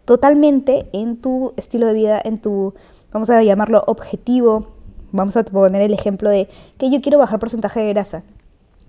totalmente 0.06 0.90
en 0.92 1.18
tu 1.18 1.54
estilo 1.56 1.88
de 1.88 1.94
vida, 1.94 2.22
en 2.24 2.40
tu, 2.40 2.74
vamos 3.12 3.30
a 3.30 3.42
llamarlo 3.42 3.84
objetivo. 3.88 4.68
Vamos 5.14 5.38
a 5.38 5.46
poner 5.46 5.82
el 5.82 5.94
ejemplo 5.94 6.30
de 6.30 6.50
que 6.78 6.90
yo 6.90 7.00
quiero 7.02 7.18
bajar 7.18 7.40
porcentaje 7.40 7.80
de 7.80 7.94
grasa. 7.94 8.24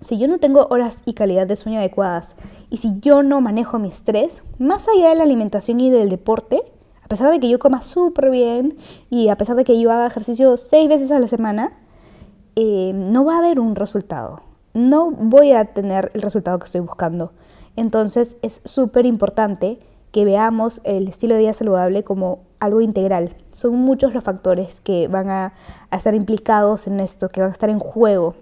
Si 0.01 0.17
yo 0.17 0.27
no 0.27 0.37
tengo 0.39 0.67
horas 0.69 1.01
y 1.05 1.13
calidad 1.13 1.47
de 1.47 1.55
sueño 1.55 1.79
adecuadas 1.79 2.35
y 2.69 2.77
si 2.77 2.99
yo 2.99 3.23
no 3.23 3.39
manejo 3.39 3.79
mi 3.79 3.87
estrés, 3.87 4.43
más 4.59 4.87
allá 4.89 5.09
de 5.09 5.15
la 5.15 5.23
alimentación 5.23 5.79
y 5.79 5.89
del 5.89 6.09
deporte, 6.09 6.61
a 7.01 7.07
pesar 7.07 7.31
de 7.31 7.39
que 7.39 7.47
yo 7.47 7.57
coma 7.57 7.83
súper 7.83 8.31
bien 8.31 8.77
y 9.09 9.29
a 9.29 9.37
pesar 9.37 9.55
de 9.55 9.63
que 9.63 9.79
yo 9.79 9.91
haga 9.91 10.07
ejercicio 10.07 10.57
seis 10.57 10.89
veces 10.89 11.11
a 11.11 11.19
la 11.19 11.29
semana, 11.29 11.77
eh, 12.57 12.91
no 12.93 13.23
va 13.23 13.35
a 13.35 13.37
haber 13.37 13.59
un 13.61 13.75
resultado 13.75 14.41
no 14.75 15.09
voy 15.09 15.53
a 15.53 15.65
tener 15.73 16.11
el 16.13 16.21
resultado 16.21 16.59
que 16.59 16.65
estoy 16.65 16.81
buscando. 16.81 17.31
Entonces 17.75 18.37
es 18.41 18.61
súper 18.65 19.05
importante 19.05 19.79
que 20.11 20.25
veamos 20.25 20.81
el 20.83 21.07
estilo 21.07 21.33
de 21.33 21.41
vida 21.41 21.53
saludable 21.53 22.03
como 22.03 22.39
algo 22.59 22.81
integral. 22.81 23.35
Son 23.53 23.73
muchos 23.73 24.13
los 24.13 24.23
factores 24.23 24.81
que 24.81 25.07
van 25.07 25.29
a, 25.29 25.53
estar 25.91 26.13
implicados 26.13 26.87
en 26.87 26.99
esto, 26.99 27.29
que 27.29 27.41
van 27.41 27.49
a 27.49 27.53
estar 27.53 27.69
en 27.69 27.79
juego. 27.79 28.35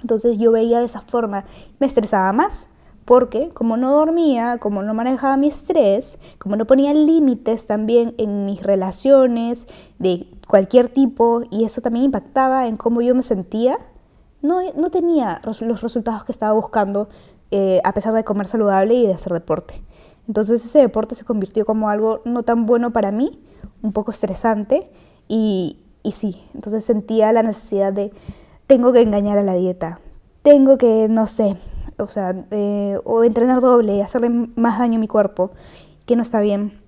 Entonces 0.00 0.38
yo 0.38 0.52
veía 0.52 0.80
de 0.80 0.84
esa 0.84 1.00
forma, 1.00 1.44
me 1.78 1.86
estresaba 1.86 2.32
más, 2.32 2.68
porque 3.04 3.48
como 3.48 3.76
no 3.76 3.92
dormía, 3.92 4.58
como 4.58 4.82
no 4.82 4.94
manejaba 4.94 5.36
mi 5.36 5.48
estrés, 5.48 6.18
como 6.38 6.56
no 6.56 6.66
ponía 6.66 6.92
límites 6.92 7.66
también 7.66 8.14
en 8.18 8.46
mis 8.46 8.62
relaciones 8.62 9.66
de 9.98 10.28
cualquier 10.46 10.88
tipo, 10.88 11.42
y 11.50 11.64
eso 11.64 11.80
también 11.80 12.04
impactaba 12.04 12.68
en 12.68 12.76
cómo 12.76 13.00
yo 13.00 13.14
me 13.14 13.22
sentía, 13.22 13.78
no, 14.42 14.60
no 14.74 14.90
tenía 14.90 15.40
los 15.44 15.82
resultados 15.82 16.24
que 16.24 16.32
estaba 16.32 16.52
buscando 16.52 17.08
eh, 17.50 17.80
a 17.84 17.92
pesar 17.94 18.12
de 18.14 18.24
comer 18.24 18.46
saludable 18.46 18.94
y 18.94 19.06
de 19.06 19.14
hacer 19.14 19.32
deporte. 19.32 19.82
Entonces 20.26 20.64
ese 20.64 20.80
deporte 20.80 21.14
se 21.14 21.24
convirtió 21.24 21.64
como 21.64 21.88
algo 21.88 22.20
no 22.24 22.42
tan 22.42 22.66
bueno 22.66 22.92
para 22.92 23.10
mí, 23.10 23.42
un 23.82 23.92
poco 23.92 24.10
estresante 24.10 24.90
y, 25.26 25.78
y 26.02 26.12
sí, 26.12 26.42
entonces 26.54 26.84
sentía 26.84 27.32
la 27.32 27.42
necesidad 27.42 27.92
de, 27.92 28.12
tengo 28.66 28.92
que 28.92 29.00
engañar 29.00 29.38
a 29.38 29.42
la 29.42 29.54
dieta, 29.54 30.00
tengo 30.42 30.76
que, 30.78 31.08
no 31.08 31.26
sé, 31.26 31.56
o 31.98 32.06
sea, 32.06 32.46
eh, 32.50 32.98
o 33.04 33.24
entrenar 33.24 33.60
doble 33.60 33.96
y 33.96 34.00
hacerle 34.00 34.28
más 34.28 34.78
daño 34.78 34.96
a 34.96 35.00
mi 35.00 35.08
cuerpo, 35.08 35.50
que 36.06 36.16
no 36.16 36.22
está 36.22 36.40
bien. 36.40 36.80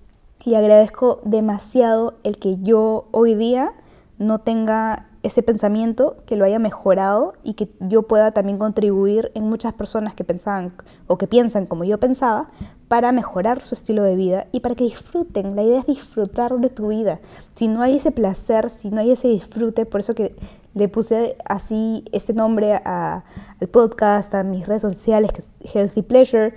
Y 0.44 0.54
agradezco 0.54 1.20
demasiado 1.24 2.14
el 2.22 2.38
que 2.38 2.56
yo 2.62 3.08
hoy 3.10 3.34
día 3.34 3.72
no 4.18 4.38
tenga 4.38 5.09
ese 5.22 5.42
pensamiento, 5.42 6.16
que 6.26 6.36
lo 6.36 6.44
haya 6.44 6.58
mejorado 6.58 7.34
y 7.42 7.54
que 7.54 7.68
yo 7.80 8.02
pueda 8.02 8.32
también 8.32 8.58
contribuir 8.58 9.30
en 9.34 9.44
muchas 9.44 9.74
personas 9.74 10.14
que 10.14 10.24
pensaban 10.24 10.72
o 11.06 11.18
que 11.18 11.26
piensan 11.26 11.66
como 11.66 11.84
yo 11.84 11.98
pensaba 11.98 12.50
para 12.88 13.12
mejorar 13.12 13.60
su 13.60 13.74
estilo 13.74 14.02
de 14.02 14.16
vida 14.16 14.46
y 14.52 14.60
para 14.60 14.74
que 14.74 14.84
disfruten. 14.84 15.54
La 15.56 15.62
idea 15.62 15.80
es 15.80 15.86
disfrutar 15.86 16.56
de 16.58 16.70
tu 16.70 16.88
vida. 16.88 17.20
Si 17.54 17.68
no 17.68 17.82
hay 17.82 17.96
ese 17.96 18.12
placer, 18.12 18.70
si 18.70 18.90
no 18.90 19.00
hay 19.00 19.12
ese 19.12 19.28
disfrute, 19.28 19.86
por 19.86 20.00
eso 20.00 20.14
que 20.14 20.34
le 20.74 20.88
puse 20.88 21.36
así 21.44 22.04
este 22.12 22.32
nombre 22.32 22.74
al 22.74 23.22
podcast, 23.70 24.34
a 24.34 24.42
mis 24.42 24.66
redes 24.66 24.82
sociales, 24.82 25.32
que 25.32 25.40
es 25.40 25.50
Healthy 25.74 26.02
Pleasure, 26.02 26.54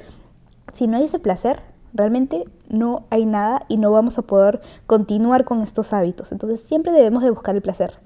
si 0.72 0.88
no 0.88 0.98
hay 0.98 1.06
ese 1.06 1.20
placer, 1.20 1.62
realmente 1.94 2.46
no 2.70 3.06
hay 3.10 3.26
nada 3.26 3.66
y 3.68 3.78
no 3.78 3.92
vamos 3.92 4.18
a 4.18 4.24
poder 4.24 4.62
continuar 4.88 5.46
con 5.46 5.62
estos 5.62 5.94
hábitos. 5.94 6.32
Entonces 6.32 6.62
siempre 6.62 6.92
debemos 6.92 7.24
de 7.24 7.30
buscar 7.30 7.56
el 7.56 7.62
placer. 7.62 8.00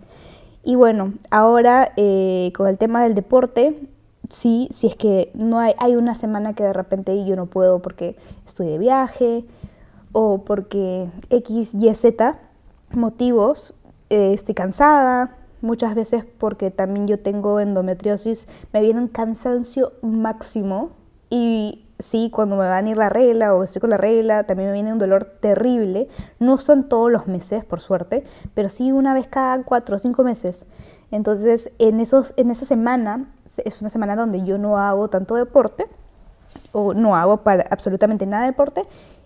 Y 0.68 0.76
bueno, 0.76 1.14
ahora 1.32 1.94
eh, 1.96 2.52
con 2.54 2.68
el 2.68 2.78
tema 2.78 3.02
del 3.02 3.16
deporte, 3.16 3.88
sí, 4.30 4.68
si 4.70 4.88
es 4.88 4.98
que 4.98 5.32
no 5.34 5.60
hay, 5.60 5.74
hay 5.78 5.96
una 5.96 6.14
semana 6.14 6.56
que 6.56 6.64
de 6.64 6.74
repente 6.74 7.24
yo 7.24 7.38
no 7.38 7.46
puedo 7.46 7.82
porque 7.82 8.18
estoy 8.46 8.68
de 8.68 8.78
viaje 8.78 9.46
o 10.12 10.40
porque 10.40 11.10
X, 11.30 11.74
Y, 11.74 11.96
Z 11.96 12.38
motivos, 12.92 13.76
eh, 14.10 14.34
estoy 14.34 14.56
cansada, 14.56 15.38
muchas 15.62 15.96
veces 15.96 16.26
porque 16.38 16.70
también 16.70 17.08
yo 17.08 17.18
tengo 17.18 17.62
endometriosis, 17.62 18.50
me 18.74 18.82
viene 18.82 19.00
un 19.00 19.08
cansancio 19.08 19.94
máximo 20.02 20.90
y 21.30 21.87
sí, 22.00 22.30
cuando 22.32 22.56
me 22.56 22.64
va 22.64 22.78
a 22.78 22.88
ir 22.88 22.98
la 22.98 23.10
regla 23.10 23.54
o 23.54 23.64
estoy 23.64 23.80
con 23.80 23.90
la 23.90 23.98
regla, 23.98 24.46
también 24.46 24.70
me 24.70 24.74
viene 24.74 24.94
un 24.94 25.00
dolor 25.00 25.26
terrible. 25.26 26.08
No 26.40 26.58
son 26.58 26.90
todos 26.90 27.12
los 27.12 27.28
meses, 27.28 27.66
por 27.66 27.82
suerte, 27.82 28.24
pero 28.54 28.70
sí 28.70 28.92
una 28.92 29.14
vez 29.14 29.28
cada 29.28 29.64
cuatro 29.64 29.96
o 29.96 30.00
cinco 30.00 30.24
meses. 30.24 30.66
Entonces, 31.12 31.72
en, 31.80 32.00
esos, 32.00 32.34
en 32.38 32.52
esa 32.52 32.66
semana, 32.66 33.34
es 33.64 33.82
una 33.82 33.90
semana 33.90 34.16
donde 34.16 34.44
yo 34.44 34.58
no 34.58 34.78
hago 34.78 35.08
tanto 35.10 35.36
deporte, 35.36 35.88
o 36.72 36.94
no 36.94 37.16
hago 37.16 37.38
para 37.44 37.64
absolutamente 37.70 38.26
nada 38.26 38.44
de 38.44 38.52
deporte, 38.52 38.84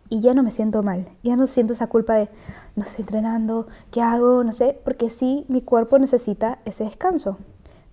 y 0.10 0.22
ya 0.22 0.34
no 0.34 0.44
me 0.44 0.52
siento 0.52 0.84
mal, 0.84 1.08
ya 1.24 1.38
no 1.38 1.48
siento 1.48 1.72
esa 1.74 1.88
culpa 1.88 2.16
de 2.16 2.30
no 2.76 2.84
estoy 2.84 3.04
entrenando, 3.04 3.68
¿qué 3.92 4.02
hago? 4.02 4.44
No 4.44 4.52
sé, 4.52 4.80
porque 4.84 5.10
sí, 5.10 5.46
mi 5.48 5.62
cuerpo 5.62 5.98
necesita 6.00 6.60
ese 6.66 6.84
descanso. 6.84 7.38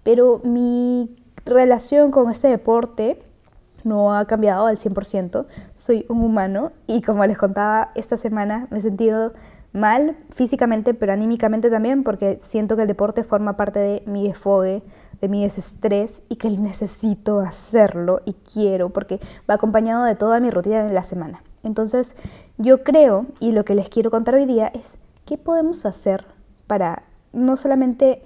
Pero 0.02 0.40
mi 0.42 1.14
relación 1.44 2.10
con 2.10 2.30
este 2.30 2.48
deporte 2.48 3.22
no 3.84 4.14
ha 4.14 4.26
cambiado 4.26 4.66
al 4.66 4.76
100%. 4.76 5.46
Soy 5.74 6.06
un 6.08 6.22
humano 6.22 6.72
y 6.86 7.02
como 7.02 7.24
les 7.26 7.38
contaba, 7.38 7.90
esta 7.94 8.16
semana 8.16 8.66
me 8.70 8.78
he 8.78 8.80
sentido 8.80 9.32
mal 9.72 10.16
físicamente, 10.30 10.94
pero 10.94 11.12
anímicamente 11.12 11.70
también, 11.70 12.02
porque 12.02 12.38
siento 12.40 12.76
que 12.76 12.82
el 12.82 12.88
deporte 12.88 13.24
forma 13.24 13.56
parte 13.56 13.78
de 13.78 14.02
mi 14.06 14.26
desfogue, 14.26 14.82
de 15.20 15.28
mi 15.28 15.42
desestrés 15.42 16.22
y 16.28 16.36
que 16.36 16.50
necesito 16.50 17.40
hacerlo 17.40 18.20
y 18.24 18.32
quiero, 18.32 18.90
porque 18.90 19.20
va 19.48 19.54
acompañado 19.54 20.04
de 20.04 20.14
toda 20.14 20.40
mi 20.40 20.50
rutina 20.50 20.84
de 20.84 20.92
la 20.92 21.04
semana. 21.04 21.42
Entonces, 21.62 22.16
yo 22.56 22.82
creo, 22.82 23.26
y 23.40 23.52
lo 23.52 23.64
que 23.64 23.74
les 23.74 23.88
quiero 23.88 24.10
contar 24.10 24.34
hoy 24.34 24.46
día 24.46 24.68
es, 24.68 24.98
¿qué 25.26 25.36
podemos 25.38 25.84
hacer 25.84 26.24
para 26.66 27.02
no 27.32 27.56
solamente 27.56 28.22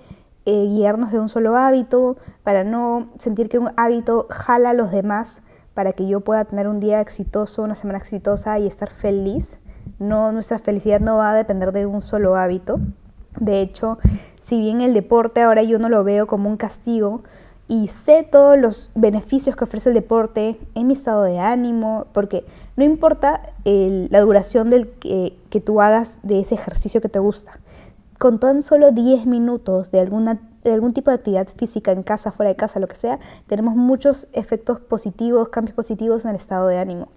eh, 0.46 0.66
guiarnos 0.68 1.12
de 1.12 1.20
un 1.20 1.28
solo 1.28 1.56
hábito, 1.56 2.16
para 2.42 2.64
no 2.64 3.08
sentir 3.18 3.48
que 3.48 3.58
un 3.58 3.70
hábito 3.76 4.26
jala 4.30 4.70
a 4.70 4.74
los 4.74 4.90
demás, 4.90 5.42
para 5.74 5.92
que 5.92 6.06
yo 6.06 6.20
pueda 6.20 6.44
tener 6.44 6.68
un 6.68 6.80
día 6.80 7.00
exitoso, 7.00 7.62
una 7.62 7.74
semana 7.74 7.98
exitosa 7.98 8.58
y 8.58 8.66
estar 8.66 8.90
feliz? 8.90 9.60
No, 9.98 10.32
nuestra 10.32 10.58
felicidad 10.58 11.00
no 11.00 11.16
va 11.16 11.30
a 11.30 11.34
depender 11.34 11.72
de 11.72 11.86
un 11.86 12.00
solo 12.00 12.36
hábito. 12.36 12.78
De 13.38 13.60
hecho, 13.60 13.98
si 14.38 14.60
bien 14.60 14.80
el 14.80 14.94
deporte 14.94 15.40
ahora 15.40 15.62
yo 15.62 15.78
no 15.78 15.88
lo 15.88 16.04
veo 16.04 16.26
como 16.26 16.50
un 16.50 16.56
castigo, 16.56 17.22
y 17.68 17.88
sé 17.88 18.22
todos 18.22 18.58
los 18.58 18.90
beneficios 18.94 19.56
que 19.56 19.64
ofrece 19.64 19.88
el 19.88 19.94
deporte 19.94 20.58
en 20.74 20.86
mi 20.86 20.92
estado 20.92 21.22
de 21.22 21.38
ánimo, 21.38 22.06
porque 22.12 22.44
no 22.76 22.84
importa 22.84 23.40
la 23.64 24.20
duración 24.20 24.68
del 24.68 24.88
que, 24.88 25.38
que, 25.48 25.60
tú 25.60 25.80
hagas 25.80 26.18
de 26.22 26.40
ese 26.40 26.54
ejercicio 26.54 27.00
que 27.00 27.08
te 27.08 27.18
gusta. 27.18 27.60
Con 28.22 28.38
tan 28.38 28.62
solo 28.62 28.92
10 28.92 29.26
minutos 29.26 29.90
de, 29.90 29.98
algún 29.98 30.92
tipo 30.92 31.10
de 31.10 31.16
actividad 31.16 31.48
física 31.48 31.90
en 31.90 32.04
casa, 32.04 32.30
fuera 32.30 32.50
de 32.50 32.54
casa, 32.54 32.78
lo 32.78 32.86
que 32.86 32.94
sea, 32.94 33.18
tenemos 33.48 33.74
muchos 33.74 34.28
efectos 34.32 34.78
positivos, 34.78 35.48
cambios 35.48 35.74
positivos 35.74 36.22
en 36.22 36.30
el 36.30 36.36
estado 36.36 36.68
de 36.68 36.78
ánimo. 36.78 37.08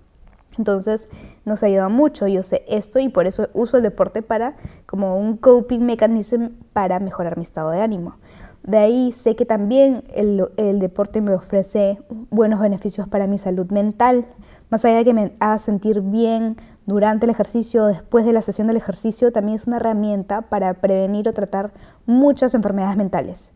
Entonces 0.57 1.07
nos 1.45 1.61
ayuda 1.61 1.89
mucho, 1.89 2.25
yo 2.25 2.41
sé 2.41 2.65
esto 2.67 2.97
y 2.97 3.09
por 3.09 3.27
eso 3.27 3.49
uso 3.53 3.77
el 3.77 3.83
deporte 3.83 4.23
para 4.23 4.55
como 4.87 5.19
un 5.19 5.37
coping 5.37 5.81
mechanism 5.81 6.53
para 6.73 6.99
mejorar 6.99 7.37
mi 7.37 7.43
estado 7.43 7.69
de 7.69 7.81
ánimo. 7.81 8.15
De 8.63 8.79
ahí 8.79 9.11
sé 9.11 9.35
que 9.35 9.45
también 9.45 10.03
el, 10.15 10.49
el, 10.57 10.79
deporte 10.79 11.21
me 11.21 11.35
ofrece 11.35 11.99
buenos 12.31 12.59
beneficios 12.59 13.07
para 13.07 13.27
mi 13.27 13.37
salud 13.37 13.69
mental. 13.69 14.25
Más 14.71 14.83
allá 14.83 14.97
de 14.97 15.05
que 15.05 15.13
me 15.13 15.35
haga 15.39 15.59
sentir 15.59 16.01
bien 16.01 16.57
durante 16.85 17.25
el 17.25 17.31
ejercicio, 17.31 17.85
después 17.85 18.25
de 18.25 18.33
la 18.33 18.41
sesión 18.41 18.67
del 18.67 18.77
ejercicio, 18.77 19.31
también 19.31 19.57
es 19.57 19.67
una 19.67 19.77
herramienta 19.77 20.43
para 20.43 20.73
prevenir 20.75 21.27
o 21.27 21.33
tratar 21.33 21.73
muchas 22.05 22.53
enfermedades 22.53 22.97
mentales. 22.97 23.53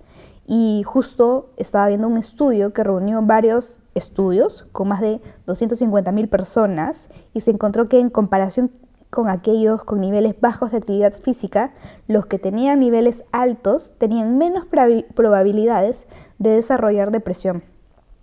Y 0.47 0.81
justo 0.83 1.51
estaba 1.57 1.87
viendo 1.89 2.07
un 2.07 2.17
estudio 2.17 2.73
que 2.73 2.83
reunió 2.83 3.21
varios 3.21 3.81
estudios 3.93 4.67
con 4.71 4.87
más 4.87 4.99
de 4.99 5.21
250.000 5.45 6.27
personas 6.27 7.09
y 7.33 7.41
se 7.41 7.51
encontró 7.51 7.87
que 7.87 7.99
en 7.99 8.09
comparación 8.09 8.71
con 9.09 9.27
aquellos 9.29 9.83
con 9.83 10.01
niveles 10.01 10.39
bajos 10.39 10.71
de 10.71 10.77
actividad 10.77 11.13
física, 11.13 11.73
los 12.07 12.25
que 12.25 12.39
tenían 12.39 12.79
niveles 12.79 13.25
altos 13.31 13.93
tenían 13.97 14.37
menos 14.37 14.65
probabilidades 14.65 16.07
de 16.37 16.51
desarrollar 16.51 17.11
depresión. 17.11 17.63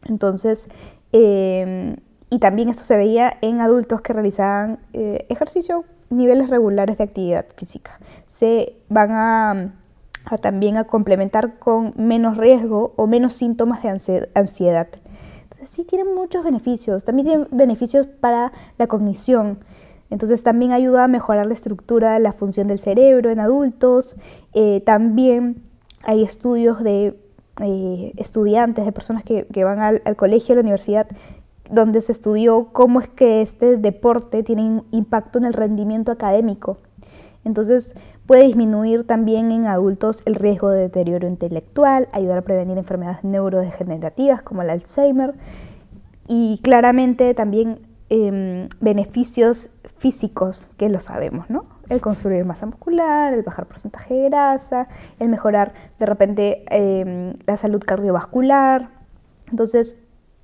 Entonces, 0.04 0.68
em, 1.12 1.96
y 2.30 2.38
también 2.38 2.68
esto 2.68 2.82
se 2.82 2.96
veía 2.96 3.36
en 3.40 3.60
adultos 3.60 4.00
que 4.00 4.12
realizaban 4.12 4.80
eh, 4.92 5.26
ejercicio, 5.28 5.84
niveles 6.10 6.50
regulares 6.50 6.98
de 6.98 7.04
actividad 7.04 7.46
física. 7.56 8.00
Se 8.26 8.76
van 8.88 9.10
a, 9.12 9.72
también 10.40 10.76
a 10.76 10.84
complementar 10.84 11.58
con 11.58 11.94
menos 11.96 12.36
riesgo 12.36 12.92
o 12.96 13.06
menos 13.06 13.32
síntomas 13.32 13.82
de 13.82 14.28
ansiedad. 14.34 14.88
Entonces 15.44 15.68
sí 15.68 15.84
tienen 15.84 16.14
muchos 16.14 16.44
beneficios. 16.44 17.04
También 17.04 17.26
tienen 17.26 17.48
beneficios 17.52 18.06
para 18.06 18.52
la 18.76 18.88
cognición. 18.88 19.60
Entonces 20.10 20.42
también 20.42 20.72
ayuda 20.72 21.04
a 21.04 21.08
mejorar 21.08 21.46
la 21.46 21.54
estructura 21.54 22.18
la 22.18 22.32
función 22.32 22.68
del 22.68 22.78
cerebro 22.80 23.30
en 23.30 23.40
adultos. 23.40 24.16
Eh, 24.52 24.80
también 24.84 25.62
hay 26.02 26.22
estudios 26.22 26.82
de 26.82 27.16
eh, 27.62 28.12
estudiantes, 28.16 28.84
de 28.84 28.92
personas 28.92 29.24
que, 29.24 29.46
van 29.64 29.78
al, 29.80 30.16
colegio, 30.16 30.52
a 30.52 30.56
la 30.56 30.60
universidad, 30.60 31.08
donde 31.70 32.00
se 32.00 32.12
estudió 32.12 32.68
cómo 32.72 33.00
es 33.00 33.08
que 33.08 33.42
este 33.42 33.76
deporte 33.76 34.42
tiene 34.42 34.82
impacto 34.90 35.38
en 35.38 35.44
el 35.44 35.52
rendimiento 35.52 36.12
académico. 36.12 36.78
Entonces 37.44 37.94
puede 38.26 38.44
disminuir 38.44 39.04
también 39.04 39.52
en 39.52 39.66
adultos 39.66 40.22
el 40.24 40.34
riesgo 40.34 40.70
de 40.70 40.80
deterioro 40.80 41.28
intelectual, 41.28 42.08
ayudar 42.12 42.38
a 42.38 42.42
prevenir 42.42 42.78
enfermedades 42.78 43.22
neurodegenerativas 43.24 44.42
como 44.42 44.62
el 44.62 44.70
Alzheimer 44.70 45.34
y 46.26 46.58
claramente 46.62 47.32
también 47.34 47.78
Em, 48.08 48.68
beneficios 48.80 49.68
físicos 49.96 50.68
que 50.76 50.88
lo 50.88 51.00
sabemos, 51.00 51.50
¿no? 51.50 51.64
El 51.88 52.00
construir 52.00 52.44
masa 52.44 52.64
muscular, 52.64 53.34
el 53.34 53.42
bajar 53.42 53.66
porcentaje 53.66 54.14
de 54.14 54.28
grasa, 54.28 54.86
el 55.18 55.28
mejorar 55.28 55.74
de 55.98 56.06
repente 56.06 56.64
em, 56.70 57.34
la 57.46 57.56
salud 57.56 57.82
cardiovascular. 57.84 58.90
Entonces, 59.50 59.96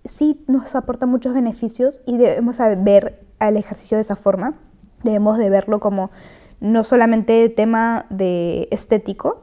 sí 0.04 0.44
nos 0.48 0.74
aporta 0.74 1.06
muchos 1.06 1.34
beneficios 1.34 2.00
y 2.06 2.18
debemos 2.18 2.58
ver 2.78 3.24
al 3.38 3.56
ejercicio 3.56 3.96
de 3.96 4.02
esa 4.02 4.16
forma. 4.16 4.54
Debemos 5.02 5.38
de 5.38 5.50
verlo 5.50 5.80
como 5.80 6.10
no 6.60 6.84
solamente 6.84 7.48
tema 7.48 8.06
de 8.10 8.68
estético, 8.70 9.42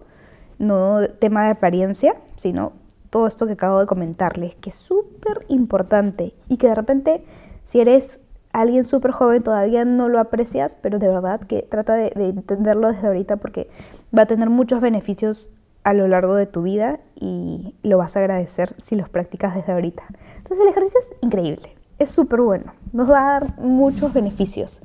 no 0.57 0.99
tema 1.19 1.45
de 1.45 1.51
apariencia, 1.51 2.15
sino 2.35 2.73
todo 3.09 3.27
esto 3.27 3.45
que 3.45 3.53
acabo 3.53 3.79
de 3.79 3.87
comentarles, 3.87 4.55
que 4.55 4.69
es 4.69 4.75
súper 4.75 5.45
importante 5.49 6.33
y 6.47 6.57
que 6.57 6.67
de 6.67 6.75
repente 6.75 7.23
si 7.63 7.81
eres 7.81 8.21
alguien 8.53 8.83
súper 8.83 9.11
joven 9.11 9.43
todavía 9.43 9.85
no 9.85 10.09
lo 10.09 10.19
aprecias, 10.19 10.77
pero 10.81 10.99
de 10.99 11.07
verdad 11.07 11.39
que 11.41 11.63
trata 11.63 11.93
de, 11.93 12.11
entenderlo 12.15 12.91
desde 12.91 13.07
ahorita 13.07 13.37
porque 13.37 13.69
va 14.17 14.23
a 14.23 14.25
tener 14.25 14.49
muchos 14.49 14.81
beneficios 14.81 15.49
a 15.83 15.93
lo 15.93 16.07
largo 16.07 16.35
de 16.35 16.45
tu 16.45 16.61
vida 16.61 16.99
y 17.19 17.75
lo 17.83 17.97
vas 17.97 18.15
a 18.15 18.19
agradecer 18.19 18.75
si 18.77 18.95
los 18.95 19.09
practicas 19.09 19.55
desde 19.55 19.73
ahorita. 19.73 20.03
Entonces 20.37 20.59
el 20.61 20.69
ejercicio 20.69 20.99
es 20.99 21.15
increíble, 21.21 21.75
es 21.99 22.09
súper 22.09 22.41
bueno, 22.41 22.73
nos 22.93 23.09
va 23.09 23.19
a 23.19 23.31
dar 23.39 23.59
muchos 23.59 24.13
beneficios. 24.13 24.81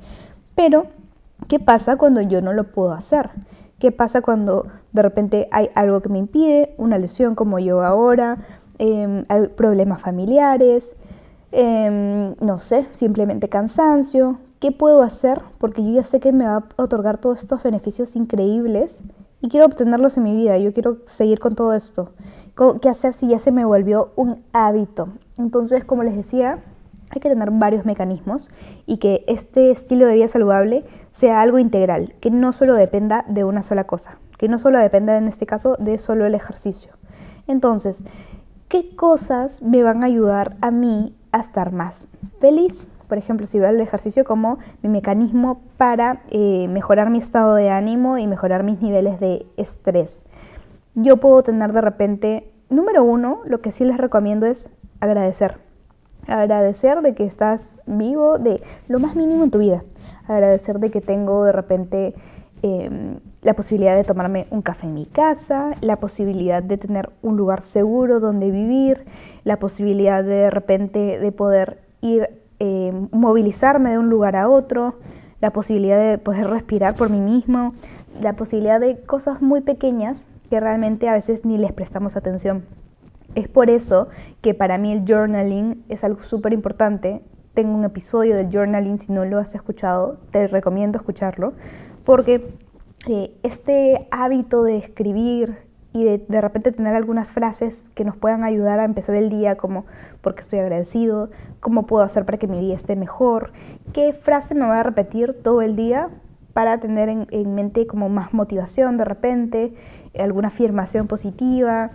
Pero, 0.55 0.87
¿qué 1.47 1.59
pasa 1.59 1.97
cuando 1.97 2.21
yo 2.21 2.41
no 2.41 2.53
lo 2.53 2.71
puedo 2.71 2.91
hacer? 2.91 3.29
¿Qué 3.79 3.91
pasa 3.91 4.21
cuando 4.21 4.67
de 4.93 5.01
repente 5.01 5.47
hay 5.51 5.69
algo 5.75 6.01
que 6.01 6.09
me 6.09 6.17
impide, 6.17 6.75
una 6.77 6.97
lesión 6.97 7.35
como 7.35 7.59
yo 7.59 7.81
ahora, 7.83 8.37
eh, 8.79 9.25
problemas 9.55 10.01
familiares? 10.01 10.95
Em, 11.51 12.35
no 12.41 12.59
sé, 12.59 12.85
simplemente 12.89 13.49
cansancio. 13.49 14.39
¿Qué 14.59 14.71
puedo 14.71 15.03
hacer? 15.03 15.41
Porque 15.57 15.83
yo 15.83 15.91
ya 15.91 16.03
sé 16.03 16.19
que 16.19 16.31
me 16.31 16.45
va 16.45 16.57
a 16.57 16.81
otorgar 16.81 17.17
todos 17.17 17.39
estos 17.39 17.63
beneficios 17.63 18.15
increíbles 18.15 19.03
y 19.45 19.47
quiero 19.47 19.67
obtenerlos 19.67 20.17
en 20.17 20.23
mi 20.23 20.35
vida. 20.35 20.57
Yo 20.57 20.73
quiero 20.73 20.97
seguir 21.05 21.37
con 21.37 21.53
todo 21.53 21.75
esto. 21.75 22.13
¿Qué 22.81 22.89
hacer 22.89 23.13
si 23.13 23.27
ya 23.27 23.37
se 23.37 23.51
me 23.51 23.63
volvió 23.63 24.11
un 24.15 24.43
hábito? 24.53 25.09
Entonces, 25.37 25.85
como 25.85 26.01
les 26.01 26.15
decía, 26.15 26.63
hay 27.11 27.21
que 27.21 27.29
tener 27.29 27.51
varios 27.51 27.85
mecanismos 27.85 28.49
y 28.87 28.97
que 28.97 29.23
este 29.27 29.69
estilo 29.69 30.07
de 30.07 30.15
vida 30.15 30.27
saludable 30.27 30.83
sea 31.11 31.41
algo 31.41 31.59
integral, 31.59 32.15
que 32.21 32.31
no 32.31 32.53
solo 32.53 32.73
dependa 32.73 33.23
de 33.29 33.43
una 33.43 33.61
sola 33.61 33.83
cosa, 33.83 34.17
que 34.39 34.47
no 34.47 34.57
solo 34.57 34.79
dependa 34.79 35.15
en 35.15 35.27
este 35.27 35.45
caso 35.45 35.75
de 35.77 35.99
solo 35.99 36.25
el 36.25 36.33
ejercicio. 36.33 36.93
Entonces, 37.45 38.03
¿qué 38.67 38.95
cosas 38.95 39.61
me 39.61 39.83
van 39.83 40.03
a 40.03 40.07
ayudar 40.07 40.57
a 40.61 40.71
mí 40.71 41.15
a 41.31 41.39
estar 41.39 41.71
más 41.71 42.07
feliz. 42.39 42.87
Por 43.07 43.17
ejemplo, 43.17 43.45
si 43.45 43.59
veo 43.59 43.69
el 43.69 43.81
ejercicio 43.81 44.23
como 44.23 44.57
mi 44.81 44.89
mecanismo 44.89 45.61
para 45.77 46.21
eh, 46.29 46.67
mejorar 46.69 47.09
mi 47.09 47.19
estado 47.19 47.55
de 47.55 47.69
ánimo 47.69 48.17
y 48.17 48.27
mejorar 48.27 48.63
mis 48.63 48.81
niveles 48.81 49.19
de 49.19 49.45
estrés. 49.57 50.25
Yo 50.95 51.17
puedo 51.17 51.43
tener 51.43 51.73
de 51.73 51.81
repente, 51.81 52.51
número 52.69 53.03
uno, 53.03 53.41
lo 53.45 53.61
que 53.61 53.71
sí 53.71 53.83
les 53.83 53.97
recomiendo 53.97 54.45
es 54.45 54.69
agradecer. 54.99 55.59
Agradecer 56.27 57.01
de 57.01 57.13
que 57.13 57.25
estás 57.25 57.73
vivo, 57.85 58.39
de 58.39 58.63
lo 58.87 58.99
más 58.99 59.15
mínimo 59.15 59.43
en 59.43 59.51
tu 59.51 59.59
vida. 59.59 59.83
Agradecer 60.27 60.79
de 60.79 60.89
que 60.89 61.01
tengo 61.01 61.43
de 61.43 61.51
repente 61.51 62.15
em, 62.61 63.19
la 63.41 63.53
posibilidad 63.53 63.95
de 63.95 64.03
tomarme 64.03 64.47
un 64.49 64.61
café 64.61 64.87
en 64.87 64.95
mi 64.95 65.05
casa, 65.05 65.71
la 65.81 65.99
posibilidad 65.99 66.63
de 66.63 66.77
tener 66.77 67.11
un 67.21 67.37
lugar 67.37 67.61
seguro 67.61 68.19
donde 68.19 68.49
vivir, 68.49 69.05
la 69.43 69.59
posibilidad 69.59 70.23
de 70.23 70.35
de 70.35 70.49
repente 70.49 71.19
de 71.19 71.31
poder 71.31 71.83
ir, 72.01 72.41
eh, 72.59 72.91
movilizarme 73.11 73.91
de 73.91 73.97
un 73.97 74.09
lugar 74.09 74.35
a 74.35 74.49
otro, 74.49 74.95
la 75.41 75.51
posibilidad 75.51 75.99
de 75.99 76.17
poder 76.17 76.47
respirar 76.47 76.95
por 76.95 77.09
mí 77.09 77.19
mismo, 77.19 77.73
la 78.21 78.35
posibilidad 78.35 78.79
de 78.79 79.01
cosas 79.01 79.41
muy 79.41 79.61
pequeñas 79.61 80.25
que 80.49 80.59
realmente 80.59 81.09
a 81.09 81.13
veces 81.13 81.45
ni 81.45 81.57
les 81.57 81.71
prestamos 81.71 82.15
atención. 82.15 82.65
Es 83.35 83.49
por 83.49 83.69
eso 83.69 84.07
que 84.41 84.53
para 84.53 84.77
mí 84.77 84.93
el 84.93 85.03
journaling 85.05 85.83
es 85.89 86.03
algo 86.03 86.21
súper 86.21 86.53
importante. 86.53 87.21
Tengo 87.53 87.75
un 87.75 87.83
episodio 87.83 88.35
del 88.35 88.49
journaling, 88.49 88.99
si 88.99 89.11
no 89.11 89.25
lo 89.25 89.39
has 89.39 89.55
escuchado, 89.55 90.19
te 90.31 90.47
recomiendo 90.47 90.97
escucharlo, 90.97 91.53
porque 92.05 92.57
eh, 93.07 93.35
este 93.43 94.07
hábito 94.11 94.63
de 94.63 94.77
escribir 94.77 95.64
y 95.95 96.03
de, 96.03 96.41
repente 96.41 96.73
tener 96.73 96.93
algunas 96.93 97.29
frases 97.29 97.89
que 97.95 98.03
nos 98.03 98.17
puedan 98.17 98.43
ayudar 98.43 98.81
a 98.81 98.83
empezar 98.83 99.15
el 99.15 99.29
día, 99.29 99.55
como 99.55 99.85
porque 100.19 100.41
estoy 100.41 100.59
agradecido, 100.59 101.29
cómo 101.61 101.85
puedo 101.85 102.03
hacer 102.03 102.25
para 102.25 102.37
que 102.37 102.49
mi 102.49 102.59
día 102.59 102.75
esté 102.75 102.97
mejor, 102.97 103.53
qué 103.93 104.11
frase 104.11 104.55
me 104.55 104.65
voy 104.65 104.75
a 104.75 104.83
repetir 104.83 105.41
todo 105.41 105.61
el 105.61 105.77
día 105.77 106.09
para 106.51 106.81
tener 106.81 107.07
en, 107.07 107.27
en 107.31 107.55
mente 107.55 107.87
como 107.87 108.09
más 108.09 108.33
motivación 108.33 108.97
de 108.97 109.05
repente, 109.05 109.73
alguna 110.19 110.49
afirmación 110.49 111.07
positiva, 111.07 111.91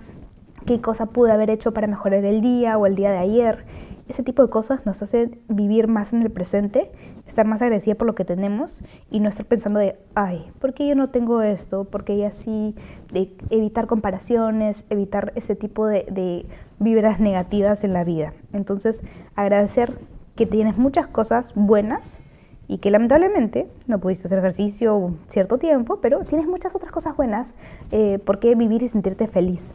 qué 0.65 0.81
cosa 0.81 1.05
pude 1.05 1.33
haber 1.33 1.51
hecho 1.51 1.75
para 1.75 1.87
mejorar 1.87 2.25
el 2.25 2.41
día 2.41 2.79
o 2.79 2.87
el 2.87 2.95
día 2.95 3.11
de 3.11 3.19
ayer. 3.19 3.67
Ese 4.09 4.23
tipo 4.23 4.43
de 4.43 4.49
cosas 4.49 4.87
nos 4.87 5.03
hacen 5.03 5.43
vivir 5.49 5.89
más 5.89 6.15
en 6.15 6.23
el 6.23 6.31
presente, 6.31 6.91
estar 7.27 7.47
más 7.47 7.63
agradecida 7.63 7.95
por 7.95 8.07
lo 8.07 8.15
que 8.15 8.25
tenemos 8.25 8.83
y 9.11 9.21
no 9.21 9.29
estar 9.29 9.47
pensando 9.47 9.81
de, 9.81 9.99
ay, 10.15 10.51
¿por 10.59 10.75
qué 10.75 10.87
yo 10.87 10.95
no 10.95 11.11
tengo 11.11 11.43
esto? 11.43 11.85
¿Por 11.85 12.05
qué 12.05 12.27
así? 12.27 12.75
De 13.13 13.37
evitar 13.51 13.87
comparaciones, 13.87 14.85
evitar 14.91 15.33
ese 15.37 15.57
tipo 15.57 15.87
de, 15.87 16.07
de 16.11 16.47
vibras 16.79 17.21
negativas 17.21 17.85
en 17.85 17.93
la 17.93 18.05
vida. 18.05 18.35
Entonces, 18.53 19.03
agradecer 19.35 19.99
que 20.37 20.47
tienes 20.47 20.77
muchas 20.77 21.07
cosas 21.07 21.53
buenas 21.55 22.21
y 22.67 22.79
que 22.79 22.91
lamentablemente 22.91 23.69
no 23.89 23.99
pudiste 24.01 24.29
hacer 24.29 24.39
ejercicio 24.39 24.97
un 24.97 25.19
cierto 25.27 25.59
tiempo, 25.59 26.01
pero 26.01 26.21
tienes 26.21 26.47
muchas 26.47 26.77
otras 26.77 26.93
cosas 26.93 27.17
buenas 27.17 27.57
eh, 27.91 28.19
por 28.19 28.39
qué 28.39 28.55
vivir 28.55 28.83
y 28.83 28.89
sentirte 28.89 29.27
feliz 29.27 29.75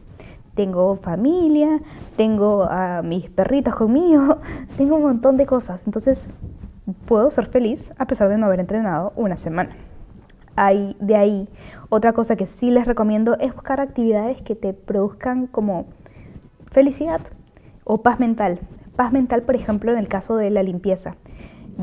tengo 0.55 0.95
familia, 0.95 1.81
tengo 2.15 2.63
a 2.63 3.01
mis 3.03 3.29
perritos 3.29 3.75
conmigo, 3.75 4.39
tengo 4.77 4.95
un 4.95 5.03
montón 5.03 5.37
de 5.37 5.45
cosas. 5.45 5.83
Entonces, 5.85 6.29
puedo 7.05 7.29
ser 7.31 7.45
feliz 7.45 7.93
a 7.97 8.07
pesar 8.07 8.29
de 8.29 8.37
no 8.37 8.47
haber 8.47 8.59
entrenado 8.59 9.13
una 9.15 9.37
semana. 9.37 9.75
Hay, 10.55 10.95
de 10.99 11.15
ahí, 11.15 11.49
otra 11.89 12.13
cosa 12.13 12.35
que 12.35 12.47
sí 12.47 12.71
les 12.71 12.87
recomiendo 12.87 13.37
es 13.39 13.53
buscar 13.53 13.79
actividades 13.79 14.41
que 14.41 14.55
te 14.55 14.73
produzcan 14.73 15.47
como 15.47 15.85
felicidad 16.71 17.21
o 17.83 18.01
paz 18.01 18.19
mental. 18.19 18.59
Paz 18.95 19.11
mental, 19.11 19.43
por 19.43 19.55
ejemplo, 19.55 19.91
en 19.91 19.97
el 19.97 20.07
caso 20.07 20.37
de 20.37 20.49
la 20.49 20.63
limpieza. 20.63 21.15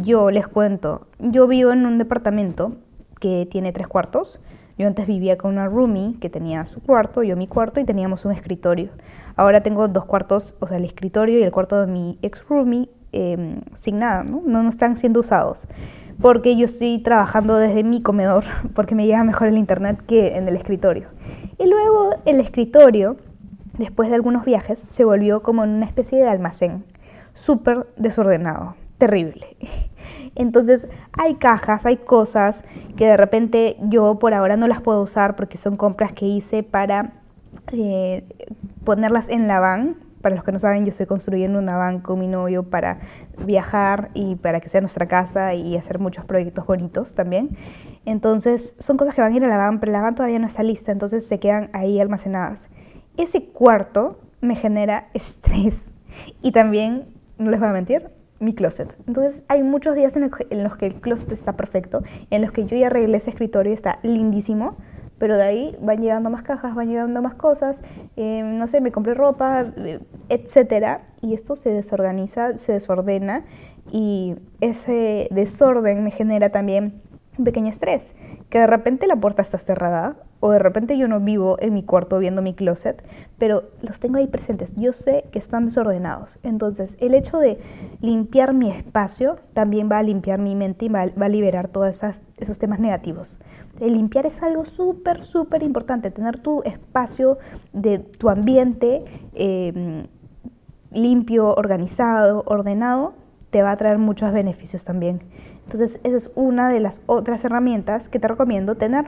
Yo 0.02 0.30
les 0.30 0.48
cuento, 0.48 1.06
yo 1.18 1.46
vivo 1.46 1.72
en 1.72 1.84
un 1.84 1.98
departamento 1.98 2.76
que 3.20 3.46
tiene 3.50 3.72
tres 3.72 3.88
cuartos, 3.88 4.40
yo 4.78 4.86
antes 4.86 5.06
vivía 5.06 5.36
con 5.36 5.52
una 5.52 5.68
roomie 5.68 6.18
que 6.18 6.30
tenía 6.30 6.64
su 6.64 6.80
cuarto, 6.80 7.22
yo 7.22 7.36
mi 7.36 7.46
cuarto 7.46 7.78
y 7.78 7.84
teníamos 7.84 8.24
un 8.24 8.32
escritorio. 8.32 8.90
Ahora 9.36 9.62
tengo 9.62 9.86
dos 9.88 10.06
cuartos, 10.06 10.54
o 10.60 10.66
sea, 10.66 10.78
el 10.78 10.84
escritorio 10.86 11.38
y 11.38 11.42
el 11.42 11.52
cuarto 11.52 11.78
de 11.84 11.92
mi 11.92 12.18
ex 12.22 12.48
roomie 12.48 12.88
em, 13.12 13.60
sin 13.74 13.98
nada, 13.98 14.24
¿no? 14.24 14.42
¿no? 14.44 14.68
están 14.68 14.96
siendo 14.96 15.20
usados. 15.20 15.66
Porque 16.20 16.56
yo 16.56 16.66
estoy 16.66 16.98
trabajando 16.98 17.56
desde 17.56 17.84
mi 17.84 18.02
comedor, 18.02 18.44
porque 18.74 18.94
me 18.94 19.06
llega 19.06 19.24
mejor 19.24 19.48
el 19.48 19.58
internet 19.58 20.02
que 20.06 20.36
en 20.36 20.48
el 20.48 20.56
escritorio. 20.56 21.08
Y 21.58 21.66
luego 21.66 22.10
el 22.26 22.40
escritorio, 22.40 23.16
después 23.78 24.08
de 24.08 24.16
algunos 24.16 24.44
viajes, 24.44 24.84
se 24.88 25.04
volvió 25.04 25.42
como 25.42 25.62
una 25.62 25.86
especie 25.86 26.18
de 26.18 26.28
almacén, 26.28 26.84
súper 27.34 27.86
desordenado 27.96 28.76
terrible. 29.02 29.56
Entonces 30.36 30.86
hay 31.18 31.34
cajas, 31.34 31.86
hay 31.86 31.96
cosas 31.96 32.62
que 32.96 33.06
de 33.06 33.16
repente 33.16 33.76
yo 33.80 34.20
por 34.20 34.32
ahora 34.32 34.56
no 34.56 34.68
las 34.68 34.80
puedo 34.80 35.02
usar 35.02 35.34
porque 35.34 35.58
son 35.58 35.76
compras 35.76 36.12
que 36.12 36.24
hice 36.24 36.62
para 36.62 37.12
eh, 37.72 38.24
ponerlas 38.84 39.28
en 39.28 39.48
la 39.48 39.58
van. 39.58 39.96
Para 40.22 40.36
los 40.36 40.44
que 40.44 40.52
no 40.52 40.58
saben, 40.58 40.84
yo 40.84 40.90
estoy 40.90 41.06
construyendo 41.06 41.58
una 41.58 41.76
van 41.76 42.00
con 42.00 42.18
mi 42.18 42.28
novio 42.28 42.70
para 42.70 43.00
viajar 43.44 44.10
y 44.14 44.36
para 44.36 44.60
que 44.60 44.68
sea 44.68 44.80
nuestra 44.80 45.06
casa 45.06 45.54
y 45.54 45.76
hacer 45.76 45.98
muchos 45.98 46.24
proyectos 46.24 46.64
bonitos 46.66 47.14
también. 47.14 47.56
Entonces 48.04 48.74
son 48.78 48.96
cosas 48.96 49.14
que 49.14 49.20
van 49.20 49.32
a 49.32 49.36
ir 49.36 49.44
a 49.44 49.48
la 49.48 49.56
van, 49.56 49.80
pero 49.80 49.92
la 49.92 50.00
van 50.00 50.14
todavía 50.14 50.38
no 50.38 50.46
está 50.46 50.62
lista, 50.62 50.92
entonces 50.92 51.26
se 51.26 51.40
quedan 51.40 51.70
ahí 51.72 52.00
almacenadas. 52.00 52.70
Ese 53.16 53.44
cuarto 53.44 54.20
me 54.40 54.56
genera 54.56 55.08
estrés 55.14 55.90
y 56.40 56.52
también, 56.52 57.06
no 57.38 57.50
les 57.50 57.60
voy 57.60 57.68
a 57.68 57.72
mentir, 57.72 58.08
mi 58.42 58.54
closet. 58.54 58.94
Entonces 59.06 59.44
hay 59.48 59.62
muchos 59.62 59.94
días 59.94 60.16
en, 60.16 60.30
los 60.62 60.76
que 60.76 60.86
el 60.86 61.00
closet 61.00 61.30
está 61.32 61.56
perfecto, 61.56 62.02
en 62.30 62.42
los 62.42 62.50
que 62.50 62.66
yo 62.66 62.76
ya 62.76 62.88
arreglé 62.88 63.16
ese 63.16 63.30
escritorio 63.30 63.70
y 63.70 63.74
está 63.74 64.00
lindísimo, 64.02 64.76
pero 65.22 65.36
de 65.36 65.44
ahí 65.44 65.78
van 65.80 66.00
llegando 66.00 66.30
más 66.30 66.42
cajas, 66.42 66.74
van 66.74 66.88
llegando 66.88 67.22
más 67.22 67.34
cosas, 67.34 67.80
eh, 68.16 68.42
no 68.42 68.66
sé, 68.66 68.80
me 68.80 68.90
compré 68.90 69.14
ropa, 69.14 69.72
eh, 69.76 70.00
etcétera, 70.28 71.02
y 71.20 71.32
esto 71.32 71.54
se 71.54 71.70
desorganiza, 71.70 72.58
se 72.58 72.72
desordena 72.72 73.44
y 73.92 74.34
ese 74.60 75.28
desorden 75.30 76.02
me 76.02 76.10
genera 76.10 76.50
también 76.50 77.00
un 77.38 77.44
pequeño 77.44 77.68
estrés, 77.68 78.16
que 78.50 78.58
de 78.58 78.66
repente 78.66 79.06
la 79.06 79.14
puerta 79.14 79.42
está 79.42 79.60
cerrada 79.60 80.16
o 80.44 80.50
de 80.50 80.58
repente 80.58 80.98
yo 80.98 81.06
no 81.06 81.20
vivo 81.20 81.56
en 81.60 81.72
mi 81.72 81.84
cuarto 81.84 82.18
viendo 82.18 82.42
mi 82.42 82.52
closet, 82.52 83.00
pero 83.38 83.62
los 83.80 84.00
tengo 84.00 84.18
ahí 84.18 84.26
presentes. 84.26 84.74
Yo 84.74 84.92
sé 84.92 85.24
que 85.30 85.38
están 85.38 85.66
desordenados. 85.66 86.40
Entonces, 86.42 86.96
el 86.98 87.14
hecho 87.14 87.38
de 87.38 87.60
limpiar 88.00 88.52
mi 88.52 88.68
espacio 88.72 89.36
también 89.52 89.88
va 89.88 89.98
a 89.98 90.02
limpiar 90.02 90.40
mi 90.40 90.56
mente 90.56 90.86
y 90.86 90.88
va, 90.88 91.02
a 91.02 91.28
liberar 91.28 91.68
todos 91.68 92.02
esos 92.38 92.58
temas 92.58 92.80
negativos. 92.80 93.38
El 93.78 93.92
limpiar 93.92 94.26
es 94.26 94.42
algo 94.42 94.64
súper, 94.64 95.22
súper 95.22 95.62
importante. 95.62 96.10
Tener 96.10 96.40
tu 96.40 96.64
espacio 96.64 97.38
de 97.72 98.00
tu 98.00 98.28
ambiente 98.28 99.04
em, 99.34 100.08
limpio, 100.90 101.54
organizado, 101.54 102.42
ordenado, 102.48 103.14
te 103.50 103.62
va 103.62 103.70
a 103.70 103.76
traer 103.76 103.98
muchos 103.98 104.32
beneficios 104.32 104.82
también. 104.82 105.20
Entonces, 105.66 106.00
esa 106.02 106.16
es 106.16 106.32
una 106.34 106.68
de 106.68 106.80
las 106.80 107.00
otras 107.06 107.44
herramientas 107.44 108.08
que 108.08 108.18
te 108.18 108.26
recomiendo 108.26 108.74
tener 108.74 109.06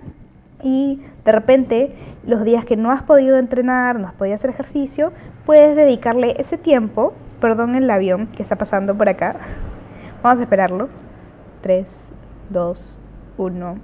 y 0.65 1.01
de 1.25 1.31
repente 1.31 1.95
los 2.27 2.43
días 2.43 2.65
que 2.65 2.77
no 2.77 2.91
has 2.91 3.03
podido 3.03 3.39
entrenar, 3.39 4.01
no 4.01 4.09
has 4.09 4.15
podido 4.15 4.35
hacer 4.35 4.51
ejercicio, 4.51 5.13
puedes 5.47 5.77
dedicarle 5.77 6.35
ese 6.39 6.59
tiempo, 6.59 7.13
perdón 7.39 7.77
el 7.77 7.89
avión 7.89 8.27
que 8.27 8.43
está 8.43 8.57
pasando 8.57 8.97
por 8.97 9.09
acá, 9.09 9.37
vamos 10.23 10.41
a 10.41 10.43
esperarlo, 10.43 10.89
3, 11.61 12.15
2, 12.49 12.99
1, 13.37 13.75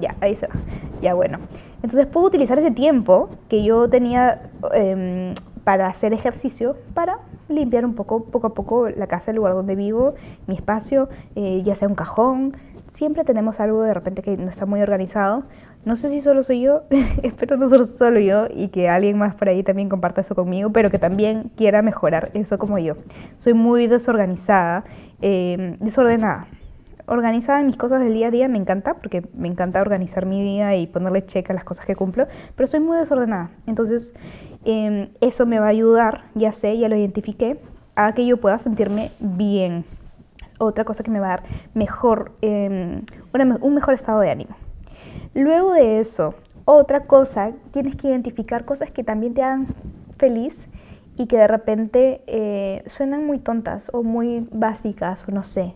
ya, 0.00 0.14
ahí 0.20 0.36
se 0.36 0.46
va, 0.46 0.54
ya 1.00 1.14
bueno. 1.14 1.38
Entonces 1.82 2.06
puedo 2.06 2.26
utilizar 2.26 2.58
ese 2.58 2.70
tiempo 2.70 3.30
que 3.48 3.62
yo 3.64 3.88
tenía 3.88 4.42
em, 4.74 5.34
para 5.64 5.86
hacer 5.86 6.12
ejercicio 6.12 6.76
para 6.92 7.20
limpiar 7.48 7.84
un 7.84 7.94
poco, 7.94 8.24
poco 8.24 8.48
a 8.48 8.54
poco 8.54 8.88
la 8.88 9.06
casa, 9.06 9.30
el 9.30 9.36
lugar 9.36 9.54
donde 9.54 9.74
vivo, 9.74 10.14
mi 10.46 10.54
espacio, 10.54 11.08
eh, 11.34 11.62
ya 11.62 11.74
sea 11.74 11.88
un 11.88 11.94
cajón, 11.94 12.56
siempre 12.88 13.24
tenemos 13.24 13.60
algo 13.60 13.82
de 13.82 13.94
repente 13.94 14.22
que 14.22 14.36
no 14.36 14.48
está 14.48 14.66
muy 14.66 14.80
organizado. 14.82 15.44
No 15.84 15.96
sé 15.96 16.08
si 16.08 16.20
solo 16.20 16.42
soy 16.42 16.62
yo, 16.62 16.82
espero 17.22 17.56
no 17.56 17.68
ser 17.68 17.86
solo 17.86 18.18
yo 18.18 18.46
y 18.50 18.68
que 18.68 18.88
alguien 18.88 19.18
más 19.18 19.34
por 19.34 19.48
ahí 19.48 19.62
también 19.62 19.88
comparta 19.88 20.22
eso 20.22 20.34
conmigo, 20.34 20.70
pero 20.70 20.90
que 20.90 20.98
también 20.98 21.50
quiera 21.56 21.82
mejorar 21.82 22.30
eso 22.34 22.58
como 22.58 22.78
yo. 22.78 22.96
Soy 23.36 23.54
muy 23.54 23.86
desorganizada, 23.86 24.84
em, 25.20 25.76
desordenada. 25.78 26.48
Organizada 27.06 27.60
en 27.60 27.66
mis 27.66 27.76
cosas 27.76 28.00
del 28.02 28.14
día 28.14 28.28
a 28.28 28.30
día 28.30 28.48
me 28.48 28.56
encanta, 28.56 28.94
porque 28.94 29.28
me 29.34 29.46
encanta 29.46 29.82
organizar 29.82 30.24
mi 30.24 30.42
día 30.42 30.74
y 30.74 30.86
ponerle 30.86 31.26
check 31.26 31.50
a 31.50 31.54
las 31.54 31.64
cosas 31.64 31.84
que 31.84 31.94
cumplo, 31.94 32.26
pero 32.56 32.66
soy 32.66 32.80
muy 32.80 32.96
desordenada. 32.96 33.50
Entonces, 33.66 34.14
em, 34.64 35.10
eso 35.20 35.44
me 35.44 35.58
va 35.60 35.66
a 35.66 35.68
ayudar, 35.68 36.24
ya 36.34 36.50
sé, 36.52 36.78
ya 36.78 36.88
lo 36.88 36.96
identifiqué, 36.96 37.60
a 37.94 38.14
que 38.14 38.26
yo 38.26 38.38
pueda 38.38 38.58
sentirme 38.58 39.12
bien 39.20 39.84
otra 40.64 40.84
cosa 40.84 41.02
que 41.02 41.10
me 41.10 41.20
va 41.20 41.26
a 41.26 41.30
dar 41.30 41.44
mejor, 41.74 42.32
em, 42.40 43.02
un 43.60 43.74
mejor 43.74 43.94
estado 43.94 44.20
de 44.20 44.30
ánimo. 44.30 44.56
Luego 45.34 45.72
de 45.72 46.00
eso, 46.00 46.34
otra 46.64 47.06
cosa, 47.06 47.52
tienes 47.72 47.96
que 47.96 48.08
identificar 48.08 48.64
cosas 48.64 48.90
que 48.90 49.04
también 49.04 49.34
te 49.34 49.42
hagan 49.42 49.74
feliz 50.16 50.66
y 51.16 51.26
que 51.26 51.36
de 51.36 51.46
repente 51.46 52.22
eh, 52.26 52.82
suenan 52.86 53.26
muy 53.26 53.38
tontas 53.38 53.90
o 53.92 54.02
muy 54.02 54.48
básicas 54.50 55.28
o 55.28 55.32
no 55.32 55.42
sé, 55.42 55.74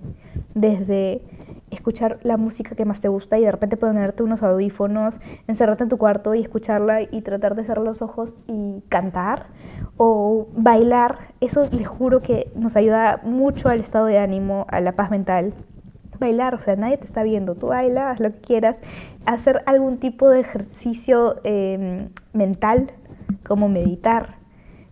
desde 0.54 1.22
escuchar 1.70 2.18
la 2.22 2.36
música 2.36 2.74
que 2.74 2.84
más 2.84 3.00
te 3.00 3.08
gusta 3.08 3.38
y 3.38 3.42
de 3.42 3.50
repente 3.50 3.76
ponerte 3.76 4.22
unos 4.22 4.42
audífonos, 4.42 5.20
encerrarte 5.46 5.84
en 5.84 5.88
tu 5.88 5.98
cuarto 5.98 6.34
y 6.34 6.42
escucharla 6.42 7.02
y 7.02 7.22
tratar 7.22 7.54
de 7.54 7.64
cerrar 7.64 7.84
los 7.84 8.02
ojos 8.02 8.36
y 8.46 8.82
cantar 8.88 9.46
o 9.96 10.48
bailar. 10.56 11.18
Eso 11.40 11.68
les 11.70 11.86
juro 11.86 12.22
que 12.22 12.50
nos 12.54 12.76
ayuda 12.76 13.20
mucho 13.24 13.68
al 13.68 13.80
estado 13.80 14.06
de 14.06 14.18
ánimo, 14.18 14.66
a 14.70 14.80
la 14.80 14.92
paz 14.92 15.10
mental. 15.10 15.54
bailar, 16.20 16.54
o 16.56 16.60
sea, 16.60 16.74
nadie 16.74 16.96
te 16.96 17.04
está 17.04 17.22
viendo, 17.22 17.54
tú 17.54 17.68
bailas, 17.68 18.14
haz 18.14 18.20
lo 18.20 18.32
que 18.32 18.40
quieras, 18.40 18.80
hacer 19.24 19.62
algún 19.66 19.98
tipo 19.98 20.28
de 20.28 20.40
ejercicio 20.40 21.36
em, 21.44 22.08
mental, 22.32 22.90
como 23.46 23.68
meditar, 23.68 24.38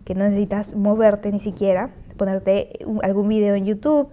que 0.05 0.15
no 0.15 0.23
necesitas 0.23 0.73
moverte 0.75 1.29
ni 1.33 1.39
siquiera, 1.39 1.89
ponerte 2.17 2.79
algún 3.03 3.27
video 3.27 3.55
en 3.55 3.65
YouTube, 3.65 4.07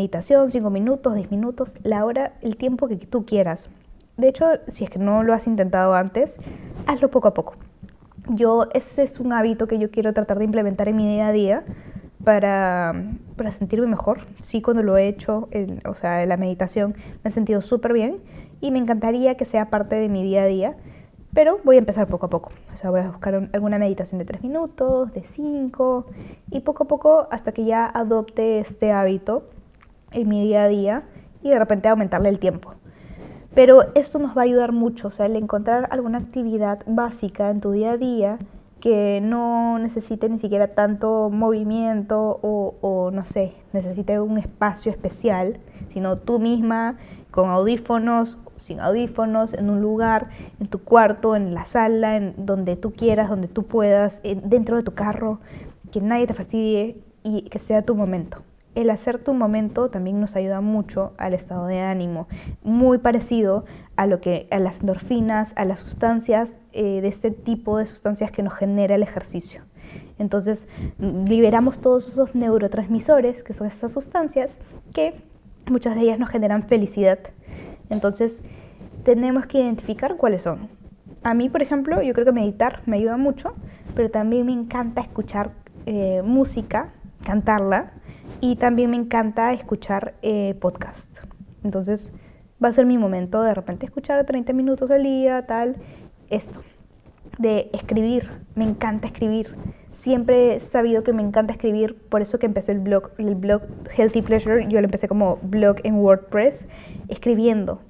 meditación, 0.00 0.50
5 0.50 0.70
minutos, 0.70 1.14
10 1.14 1.30
minutos, 1.30 1.74
la 1.82 2.06
hora, 2.06 2.32
el 2.40 2.56
tiempo 2.56 2.88
que 2.88 2.96
tú 2.96 3.26
quieras. 3.26 3.68
De 4.16 4.28
hecho, 4.28 4.46
si 4.66 4.84
es 4.84 4.90
que 4.90 4.98
no 4.98 5.22
lo 5.22 5.34
has 5.34 5.46
intentado 5.46 5.92
antes, 5.94 6.38
hazlo 6.86 7.10
poco 7.10 7.28
a 7.28 7.34
poco. 7.34 7.56
Yo, 8.28 8.66
ese 8.72 9.02
es 9.02 9.20
un 9.20 9.34
hábito 9.34 9.66
que 9.66 9.78
yo 9.78 9.90
quiero 9.90 10.14
tratar 10.14 10.38
de 10.38 10.44
implementar 10.44 10.88
en 10.88 10.96
mi 10.96 11.06
día 11.06 11.28
a 11.28 11.32
día 11.32 11.64
para, 12.24 12.94
para 13.36 13.52
sentirme 13.52 13.88
mejor. 13.88 14.26
Sí, 14.40 14.62
cuando 14.62 14.82
lo 14.82 14.96
he 14.96 15.06
hecho, 15.06 15.50
o 15.84 15.94
sea, 15.94 16.24
la 16.24 16.38
meditación, 16.38 16.94
me 17.22 17.28
he 17.28 17.30
sentido 17.30 17.60
súper 17.60 17.92
bien 17.92 18.20
y 18.62 18.70
me 18.70 18.78
encantaría 18.78 19.36
que 19.36 19.44
sea 19.44 19.68
parte 19.68 19.96
de 19.96 20.08
mi 20.08 20.22
día 20.22 20.44
a 20.44 20.46
día. 20.46 20.76
Pero 21.34 21.58
voy 21.62 21.76
a 21.76 21.78
empezar 21.78 22.08
poco 22.08 22.26
a 22.26 22.30
poco. 22.30 22.52
O 22.72 22.76
sea, 22.76 22.88
voy 22.88 23.00
a 23.00 23.08
buscar 23.08 23.50
alguna 23.52 23.78
meditación 23.78 24.18
de 24.18 24.24
3 24.24 24.42
minutos, 24.42 25.12
de 25.12 25.24
5, 25.24 26.06
y 26.50 26.60
poco 26.60 26.84
a 26.84 26.88
poco 26.88 27.28
hasta 27.30 27.52
que 27.52 27.66
ya 27.66 27.86
adopte 27.86 28.60
este 28.60 28.92
hábito 28.92 29.44
en 30.12 30.28
mi 30.28 30.42
día 30.42 30.64
a 30.64 30.68
día 30.68 31.04
y 31.42 31.50
de 31.50 31.58
repente 31.58 31.88
aumentarle 31.88 32.28
el 32.28 32.38
tiempo. 32.38 32.74
Pero 33.54 33.82
esto 33.94 34.18
nos 34.18 34.36
va 34.36 34.42
a 34.42 34.44
ayudar 34.44 34.72
mucho, 34.72 35.08
o 35.08 35.10
sea, 35.10 35.26
el 35.26 35.36
encontrar 35.36 35.88
alguna 35.90 36.18
actividad 36.18 36.80
básica 36.86 37.50
en 37.50 37.60
tu 37.60 37.72
día 37.72 37.92
a 37.92 37.96
día 37.96 38.38
que 38.80 39.20
no 39.22 39.78
necesite 39.78 40.28
ni 40.28 40.38
siquiera 40.38 40.68
tanto 40.68 41.28
movimiento 41.30 42.38
o, 42.42 43.10
no 43.12 43.24
sé, 43.26 43.52
necesite 43.72 44.20
un 44.20 44.38
espacio 44.38 44.90
especial, 44.90 45.58
sino 45.88 46.16
tú 46.16 46.38
misma 46.38 46.96
con 47.30 47.50
audífonos, 47.50 48.38
sin 48.56 48.80
audífonos, 48.80 49.52
en 49.52 49.68
un 49.68 49.80
lugar, 49.82 50.30
en 50.60 50.68
tu 50.68 50.82
cuarto, 50.82 51.36
en 51.36 51.52
la 51.52 51.64
sala, 51.64 52.16
en 52.16 52.34
donde 52.38 52.76
tú 52.76 52.92
quieras, 52.92 53.28
donde 53.28 53.48
tú 53.48 53.64
puedas, 53.64 54.22
dentro 54.22 54.76
de 54.76 54.82
tu 54.82 54.94
carro, 54.94 55.40
que 55.92 56.00
nadie 56.00 56.26
te 56.26 56.34
fastidie 56.34 57.02
y 57.22 57.42
que 57.42 57.58
sea 57.58 57.82
tu 57.82 57.94
momento 57.94 58.42
el 58.80 58.90
hacer 58.90 59.18
tu 59.18 59.34
momento 59.34 59.90
también 59.90 60.20
nos 60.20 60.36
ayuda 60.36 60.60
mucho 60.60 61.12
al 61.18 61.34
estado 61.34 61.66
de 61.66 61.80
ánimo, 61.80 62.28
muy 62.62 62.98
parecido 62.98 63.64
a 63.96 64.06
lo 64.06 64.20
que 64.20 64.48
a 64.50 64.58
las 64.58 64.80
endorfinas, 64.80 65.52
a 65.56 65.64
las 65.64 65.80
sustancias 65.80 66.56
eh, 66.72 67.00
de 67.00 67.08
este 67.08 67.30
tipo 67.30 67.78
de 67.78 67.86
sustancias 67.86 68.30
que 68.30 68.42
nos 68.42 68.54
genera 68.54 68.94
el 68.94 69.02
ejercicio. 69.02 69.62
Entonces 70.18 70.68
liberamos 70.98 71.78
todos 71.78 72.06
esos 72.06 72.34
neurotransmisores, 72.34 73.42
que 73.42 73.54
son 73.54 73.66
estas 73.66 73.92
sustancias, 73.92 74.58
que 74.94 75.22
muchas 75.66 75.94
de 75.94 76.02
ellas 76.02 76.18
nos 76.18 76.28
generan 76.28 76.62
felicidad. 76.62 77.18
Entonces 77.88 78.42
tenemos 79.02 79.46
que 79.46 79.58
identificar 79.58 80.16
cuáles 80.16 80.42
son. 80.42 80.68
A 81.22 81.34
mí, 81.34 81.48
por 81.48 81.62
ejemplo, 81.62 82.02
yo 82.02 82.12
creo 82.14 82.26
que 82.26 82.32
meditar 82.32 82.82
me 82.86 82.96
ayuda 82.96 83.16
mucho, 83.16 83.54
pero 83.94 84.10
también 84.10 84.46
me 84.46 84.52
encanta 84.52 85.00
escuchar 85.00 85.52
eh, 85.86 86.22
música, 86.24 86.92
cantarla, 87.24 87.92
y 88.40 88.56
también 88.56 88.90
me 88.90 88.96
encanta 88.96 89.52
escuchar 89.52 90.14
eh, 90.22 90.54
podcast. 90.60 91.18
Entonces 91.62 92.12
va 92.62 92.68
a 92.68 92.72
ser 92.72 92.86
mi 92.86 92.98
momento 92.98 93.42
de 93.42 93.54
repente 93.54 93.86
escuchar 93.86 94.24
30 94.24 94.52
minutos 94.52 94.90
al 94.90 95.02
día, 95.02 95.46
tal, 95.46 95.76
esto. 96.28 96.60
De 97.38 97.70
escribir, 97.72 98.30
me 98.54 98.64
encanta 98.64 99.06
escribir. 99.06 99.54
Siempre 99.92 100.54
he 100.54 100.60
sabido 100.60 101.02
que 101.02 101.12
me 101.12 101.22
encanta 101.22 101.52
escribir, 101.52 101.96
por 102.08 102.22
eso 102.22 102.38
que 102.38 102.46
empecé 102.46 102.72
el 102.72 102.80
blog, 102.80 103.10
el 103.18 103.34
blog 103.34 103.62
Healthy 103.96 104.22
Pleasure, 104.22 104.66
yo 104.68 104.80
lo 104.80 104.84
empecé 104.84 105.08
como 105.08 105.38
blog 105.42 105.76
en 105.84 105.96
WordPress, 105.96 106.68
escribiendo, 107.08 107.80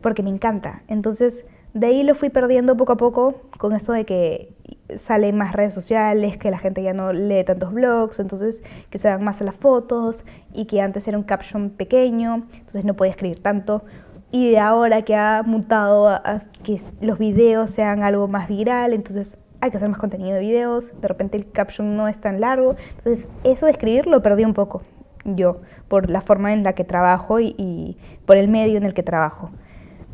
porque 0.00 0.22
me 0.22 0.30
encanta. 0.30 0.82
Entonces, 0.88 1.46
de 1.74 1.88
ahí 1.88 2.02
lo 2.02 2.14
fui 2.14 2.30
perdiendo 2.30 2.76
poco 2.76 2.92
a 2.92 2.96
poco 2.96 3.42
con 3.58 3.72
esto 3.72 3.92
de 3.92 4.04
que 4.04 4.54
salen 4.96 5.36
más 5.36 5.52
redes 5.52 5.74
sociales, 5.74 6.36
que 6.36 6.50
la 6.50 6.58
gente 6.58 6.82
ya 6.82 6.92
no 6.92 7.12
lee 7.12 7.44
tantos 7.44 7.72
blogs, 7.72 8.18
entonces 8.18 8.62
que 8.90 8.98
se 8.98 9.08
dan 9.08 9.22
más 9.22 9.40
a 9.40 9.44
las 9.44 9.56
fotos 9.56 10.24
y 10.54 10.66
que 10.66 10.80
antes 10.80 11.06
era 11.08 11.18
un 11.18 11.24
caption 11.24 11.70
pequeño, 11.70 12.46
entonces 12.52 12.84
no 12.84 12.94
podía 12.94 13.12
escribir 13.12 13.40
tanto. 13.40 13.84
Y 14.30 14.50
de 14.50 14.58
ahora 14.58 15.02
que 15.02 15.14
ha 15.14 15.42
mutado 15.44 16.08
a, 16.08 16.40
que 16.62 16.82
los 17.00 17.18
videos 17.18 17.70
sean 17.70 18.02
algo 18.02 18.28
más 18.28 18.48
viral, 18.48 18.92
entonces 18.92 19.38
hay 19.60 19.70
que 19.70 19.76
hacer 19.76 19.88
más 19.88 19.98
contenido 19.98 20.34
de 20.34 20.40
videos, 20.40 20.92
de 21.00 21.08
repente 21.08 21.36
el 21.36 21.50
caption 21.50 21.96
no 21.96 22.08
es 22.08 22.20
tan 22.20 22.40
largo, 22.40 22.76
entonces 22.96 23.28
eso 23.44 23.66
de 23.66 23.72
escribir 23.72 24.06
lo 24.06 24.22
perdí 24.22 24.44
un 24.44 24.54
poco 24.54 24.82
yo, 25.24 25.60
por 25.88 26.08
la 26.08 26.20
forma 26.20 26.52
en 26.52 26.62
la 26.62 26.74
que 26.74 26.84
trabajo 26.84 27.40
y, 27.40 27.98
por 28.24 28.36
el 28.36 28.48
medio 28.48 28.78
en 28.78 28.84
el 28.84 28.94
que 28.94 29.02
trabajo. 29.02 29.50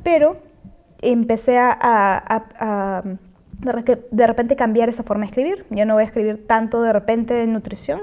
Pero 0.03 0.39
empecé 1.03 1.59
a 1.59 3.03
de 3.61 4.27
repente 4.27 4.57
cambiar 4.57 4.89
esa 4.89 5.03
forma 5.03 5.23
de 5.25 5.29
escribir. 5.29 5.67
Yo 5.71 5.87
no 5.87 5.95
voy 5.95 6.03
a 6.03 6.07
escribir 6.07 6.47
tanto 6.47 6.83
de 6.83 6.93
repente 6.93 7.35
de 7.35 7.47
nutrición, 7.47 8.01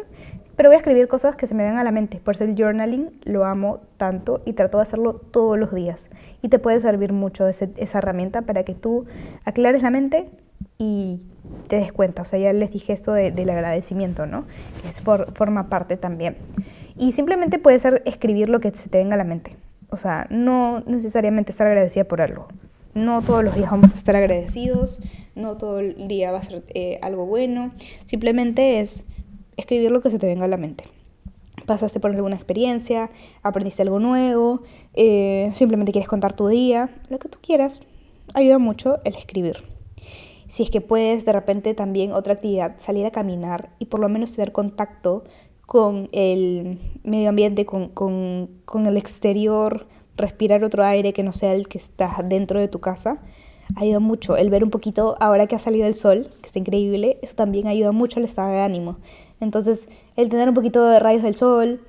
pero 0.55 0.69
voy 0.69 0.75
a 0.75 0.79
escribir 0.79 1.07
cosas 1.07 1.35
que 1.35 1.47
se 1.47 1.55
me 1.55 1.63
vengan 1.63 1.79
a 1.79 1.83
la 1.83 1.91
mente. 1.91 2.19
Por 2.23 2.35
eso 2.35 2.43
el 2.43 2.55
journaling 2.55 3.09
lo 3.23 3.45
amo 3.45 3.79
tanto 3.97 4.41
y 4.45 4.53
trato 4.53 4.77
de 4.77 4.83
hacerlo 4.83 5.13
todos 5.13 5.57
los 5.57 5.73
días. 5.73 6.09
Y 6.41 6.49
te 6.49 6.59
puede 6.59 6.79
servir 6.79 7.13
mucho 7.13 7.47
esa 7.47 7.97
herramienta 7.97 8.43
para 8.43 8.63
que 8.63 8.75
tú 8.75 9.05
aclares 9.45 9.81
la 9.81 9.89
mente 9.89 10.29
y 10.77 11.21
te 11.67 11.77
des 11.77 11.91
cuenta. 11.91 12.21
O 12.21 12.25
sea, 12.25 12.37
ya 12.37 12.53
les 12.53 12.71
dije 12.71 12.93
esto 12.93 13.13
del 13.13 13.49
agradecimiento, 13.49 14.25
¿no? 14.25 14.45
Que 14.81 14.89
es 14.89 15.01
forma 15.01 15.69
parte 15.69 15.97
también. 15.97 16.37
Y 16.95 17.13
simplemente 17.13 17.57
puede 17.57 17.79
ser 17.79 18.03
escribir 18.05 18.49
lo 18.49 18.59
que 18.59 18.69
se 18.71 18.89
te 18.89 18.99
venga 18.99 19.15
a 19.15 19.17
la 19.17 19.23
mente. 19.23 19.55
O 19.89 19.95
sea, 19.95 20.27
no 20.29 20.81
necesariamente 20.85 21.51
estar 21.51 21.65
agradecida 21.67 22.03
por 22.03 22.21
algo. 22.21 22.47
No 22.93 23.21
todos 23.21 23.43
los 23.43 23.55
días 23.55 23.71
vamos 23.71 23.93
a 23.93 23.95
estar 23.95 24.15
agradecidos, 24.15 24.99
no 25.35 25.57
todo 25.57 25.79
el 25.79 26.07
día 26.07 26.31
va 26.31 26.39
a 26.39 26.43
ser 26.43 26.63
eh, 26.73 26.99
algo 27.01 27.25
bueno, 27.25 27.73
simplemente 28.05 28.79
es 28.79 29.05
escribir 29.57 29.91
lo 29.91 30.01
que 30.01 30.09
se 30.09 30.19
te 30.19 30.27
venga 30.27 30.45
a 30.45 30.47
la 30.47 30.57
mente. 30.57 30.85
Pasaste 31.65 31.99
por 31.99 32.11
alguna 32.11 32.35
experiencia, 32.35 33.11
aprendiste 33.43 33.81
algo 33.83 33.99
nuevo, 33.99 34.61
eh, 34.93 35.51
simplemente 35.53 35.91
quieres 35.91 36.09
contar 36.09 36.33
tu 36.33 36.47
día, 36.47 36.89
lo 37.09 37.19
que 37.19 37.29
tú 37.29 37.37
quieras, 37.41 37.81
ayuda 38.33 38.57
mucho 38.57 38.99
el 39.03 39.15
escribir. 39.15 39.57
Si 40.47 40.63
es 40.63 40.69
que 40.69 40.81
puedes 40.81 41.23
de 41.23 41.31
repente 41.31 41.73
también 41.73 42.11
otra 42.11 42.33
actividad, 42.33 42.75
salir 42.77 43.05
a 43.05 43.11
caminar 43.11 43.69
y 43.79 43.85
por 43.85 44.01
lo 44.01 44.09
menos 44.09 44.33
tener 44.33 44.51
contacto 44.51 45.23
con 45.65 46.09
el 46.11 46.79
medio 47.03 47.29
ambiente, 47.29 47.65
con, 47.65 47.87
con, 47.89 48.49
con 48.65 48.85
el 48.87 48.97
exterior, 48.97 49.87
respirar 50.17 50.63
otro 50.65 50.83
aire 50.83 51.13
que 51.13 51.23
no 51.23 51.31
sea 51.31 51.53
el 51.53 51.67
que 51.69 51.77
está 51.77 52.17
dentro 52.25 52.59
de 52.59 52.67
tu 52.67 52.79
casa, 52.79 53.21
ayuda 53.75 53.99
mucho. 53.99 54.37
El 54.37 54.49
ver 54.49 54.63
un 54.63 54.69
poquito, 54.69 55.15
ahora 55.19 55.47
que 55.47 55.55
ha 55.55 55.59
salido 55.59 55.87
el 55.87 55.95
sol, 55.95 56.29
que 56.41 56.47
está 56.47 56.59
increíble, 56.59 57.19
eso 57.21 57.35
también 57.35 57.67
ayuda 57.67 57.91
mucho 57.91 58.19
al 58.19 58.25
estado 58.25 58.51
de 58.51 58.61
ánimo. 58.61 58.97
Entonces, 59.39 59.87
el 60.15 60.29
tener 60.29 60.49
un 60.49 60.55
poquito 60.55 60.83
de 60.85 60.99
rayos 60.99 61.23
del 61.23 61.35
sol, 61.35 61.81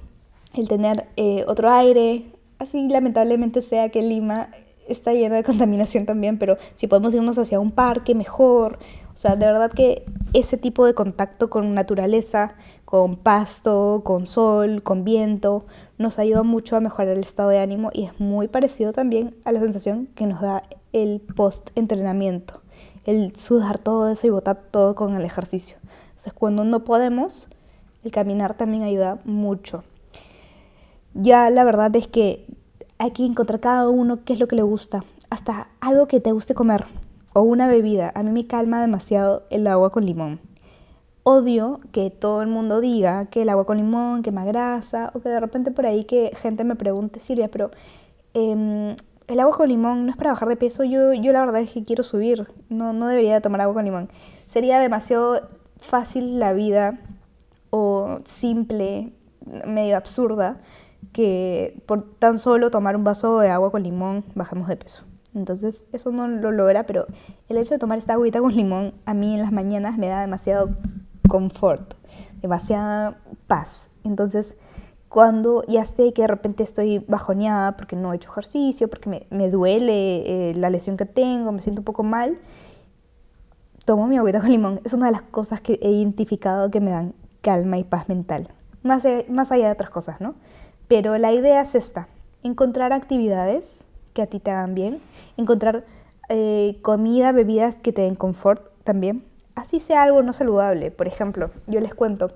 el 0.55 0.68
tener 0.68 1.07
eh, 1.16 1.45
otro 1.47 1.71
aire, 1.71 2.25
así 2.59 2.88
lamentablemente 2.88 3.62
sea 3.62 3.88
que 3.90 4.03
Lima 4.03 4.51
está 4.88 5.12
llena 5.12 5.37
de 5.37 5.45
contaminación 5.45 6.07
también, 6.07 6.38
pero 6.38 6.57
si 6.75 6.87
podemos 6.87 7.14
irnos 7.14 7.38
hacia 7.38 7.61
un 7.61 7.71
parque 7.71 8.14
mejor, 8.14 8.79
o 9.14 9.16
sea, 9.16 9.37
de 9.37 9.47
verdad 9.47 9.71
que 9.71 10.05
ese 10.33 10.57
tipo 10.57 10.87
de 10.87 10.95
contacto 10.95 11.51
con 11.51 11.75
naturaleza, 11.75 12.55
con 12.85 13.16
pasto, 13.16 14.03
con 14.05 14.27
sol, 14.27 14.83
con 14.83 15.05
viento, 15.05 15.66
nos 15.98 16.18
ayuda 16.18 16.42
mucho 16.42 16.76
a 16.76 16.81
mejorar 16.81 17.12
el 17.12 17.20
estado 17.20 17.50
de 17.50 17.59
ánimo 17.59 17.90
y 17.92 18.05
es 18.05 18.18
muy 18.20 18.48
parecido 18.48 18.92
también 18.92 19.35
a 19.44 19.52
la 19.52 19.61
sensación 19.61 20.09
que 20.14 20.26
nos 20.26 20.40
da 20.40 20.62
el 20.92 21.20
post-entrenamiento, 21.20 22.61
el 23.05 23.35
sudar 23.37 23.78
todo 23.78 24.09
eso 24.09 24.26
y 24.26 24.31
botar 24.31 24.62
todo 24.70 24.94
con 24.94 25.14
el 25.14 25.24
ejercicio. 25.24 25.76
Entonces, 26.11 26.33
cuando 26.33 26.64
no 26.64 26.85
podemos, 26.85 27.48
el 28.05 28.11
caminar 28.11 28.57
también 28.57 28.83
ayuda 28.83 29.18
mucho. 29.24 29.85
Ya 31.14 31.50
la 31.50 31.64
verdad 31.64 31.94
es 31.96 32.09
que 32.09 32.46
hay 32.98 33.11
que 33.11 33.24
encontrar 33.24 33.61
cada 33.61 33.88
uno 33.88 34.24
qué 34.24 34.33
es 34.33 34.40
lo 34.40 34.48
que 34.48 34.57
le 34.57 34.62
gusta, 34.62 35.05
hasta 35.31 35.68
algo 35.81 36.07
que 36.07 36.20
te 36.20 36.33
guste 36.33 36.55
comer 36.55 36.85
o 37.33 37.42
una 37.42 37.68
bebida. 37.68 38.12
A 38.14 38.22
mí 38.22 38.31
me 38.31 38.46
calma 38.46 38.81
demasiado 38.81 39.44
el 39.50 39.66
agua 39.66 39.90
con 39.90 40.07
limón. 40.07 40.40
Odio 41.24 41.78
que 41.92 42.11
todo 42.11 42.42
el 42.42 42.48
mundo 42.48 42.80
diga 42.80 43.26
que 43.26 43.42
el 43.42 43.48
agua 43.48 43.64
con 43.64 43.76
limón 43.76 44.22
quema 44.22 44.44
grasa 44.44 45.12
o 45.14 45.20
que 45.20 45.28
de 45.28 45.38
repente 45.38 45.70
por 45.70 45.87
ahí 45.87 46.04
que 46.04 46.32
gente 46.35 46.64
me 46.64 46.74
pregunte, 46.74 47.20
Silvia, 47.20 47.48
pero 47.48 47.70
em, 48.35 48.96
el 49.28 49.40
agua 49.40 49.56
con 49.56 49.68
limón 49.68 50.04
no 50.04 50.11
es 50.11 50.16
para 50.16 50.30
bajar 50.30 50.48
de 50.48 50.56
peso. 50.56 50.82
Yo, 50.85 51.12
yo 51.12 51.32
la 51.32 51.40
verdad 51.40 51.61
es 51.61 51.70
que 51.70 51.85
quiero 51.85 52.02
subir. 52.02 52.48
No, 52.68 52.92
no 52.92 53.06
debería 53.06 53.40
tomar 53.40 53.61
agua 53.61 53.74
con 53.74 53.85
limón. 53.85 54.08
Sería 54.46 54.80
demasiado 54.80 55.48
fácil 55.78 56.40
la 56.40 56.52
vida 56.52 56.98
o 57.70 58.18
simple, 58.24 59.12
medio 59.66 59.96
absurda, 59.96 60.61
que 61.12 61.80
por 61.87 62.02
tan 62.18 62.38
solo 62.38 62.70
tomar 62.70 62.96
un 62.96 63.04
vaso 63.04 63.38
de 63.38 63.48
agua 63.48 63.70
con 63.70 63.82
limón 63.82 64.24
bajemos 64.35 64.68
de 64.68 64.76
peso. 64.76 65.04
Entonces 65.35 65.87
eso 65.92 66.11
no 66.11 66.28
lo 66.28 66.50
logra, 66.50 66.85
pero 66.85 67.06
el 67.48 67.56
hecho 67.56 67.74
de 67.74 67.78
tomar 67.78 67.98
esta 67.98 68.14
agüita 68.14 68.40
con 68.40 68.54
limón 68.54 68.92
a 69.06 69.14
mí 69.14 69.35
en 69.35 69.40
las 69.40 69.52
mañanas 69.52 69.96
me 69.96 70.08
da 70.08 70.20
demasiado 70.20 70.70
confort, 71.28 71.94
demasiada 72.40 73.20
paz. 73.46 73.90
Entonces 74.04 74.56
cuando 75.12 75.62
ya 75.68 75.85
sé 75.85 76.14
que 76.14 76.22
de 76.22 76.28
repente 76.28 76.62
estoy 76.62 77.00
bajoneada 77.00 77.76
porque 77.76 77.96
no 77.96 78.12
he 78.12 78.16
hecho 78.16 78.30
ejercicio, 78.30 78.88
porque 78.88 79.11
me, 79.11 79.26
me 79.30 79.50
duele 79.50 80.50
eh, 80.50 80.54
la 80.54 80.70
lesión 80.70 80.96
que 80.96 81.04
tengo, 81.04 81.52
me 81.52 81.61
siento 81.61 81.82
un 81.82 81.85
poco 81.85 82.02
mal, 82.02 82.38
tomo 83.85 84.06
mi 84.06 84.16
agüita 84.16 84.40
con 84.40 84.50
limón. 84.50 84.80
Es 84.85 84.94
una 84.94 85.06
de 85.06 85.12
las 85.12 85.22
cosas 85.22 85.61
que 85.61 85.78
he 85.82 85.90
identificado 85.90 86.70
que 86.70 86.80
me 86.80 86.90
dan 86.90 87.14
calma 87.42 87.76
y 87.76 87.85
paz 87.85 88.08
mental. 88.08 88.48
Más, 88.82 89.04
más 89.28 89.52
allá 89.52 89.66
de 89.66 89.72
otras 89.72 89.90
cosas, 89.90 90.20
¿no? 90.20 90.35
Pero 90.88 91.18
la 91.18 91.32
idea 91.32 91.61
es 91.61 91.74
esta, 91.74 92.08
encontrar 92.42 92.94
actividades 92.94 93.87
que 94.14 94.22
a 94.22 94.26
ti 94.26 94.40
te 94.40 94.50
hagan 94.50 94.74
bien, 94.74 95.00
encontrar 95.37 95.85
eh, 96.30 96.78
comida, 96.82 97.32
bebidas 97.32 97.76
que 97.76 97.92
te 97.92 98.02
den 98.02 98.14
confort 98.14 98.62
también. 98.85 99.24
Así 99.54 99.80
sea 99.80 100.02
algo 100.02 100.22
no 100.22 100.32
saludable. 100.32 100.90
Por 100.90 101.06
ejemplo, 101.06 101.50
yo 101.66 101.80
les 101.80 101.94
cuento, 101.94 102.32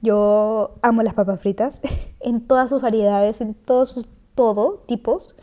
yo 0.00 0.74
amo 0.82 1.02
las 1.02 1.14
papas 1.14 1.40
fritas 1.40 1.80
en 2.20 2.46
todas 2.46 2.70
sus 2.70 2.82
variedades, 2.82 3.40
en 3.40 3.54
todos 3.54 3.90
sus 3.90 4.08
todo 4.34 4.84
tipos. 4.86 5.34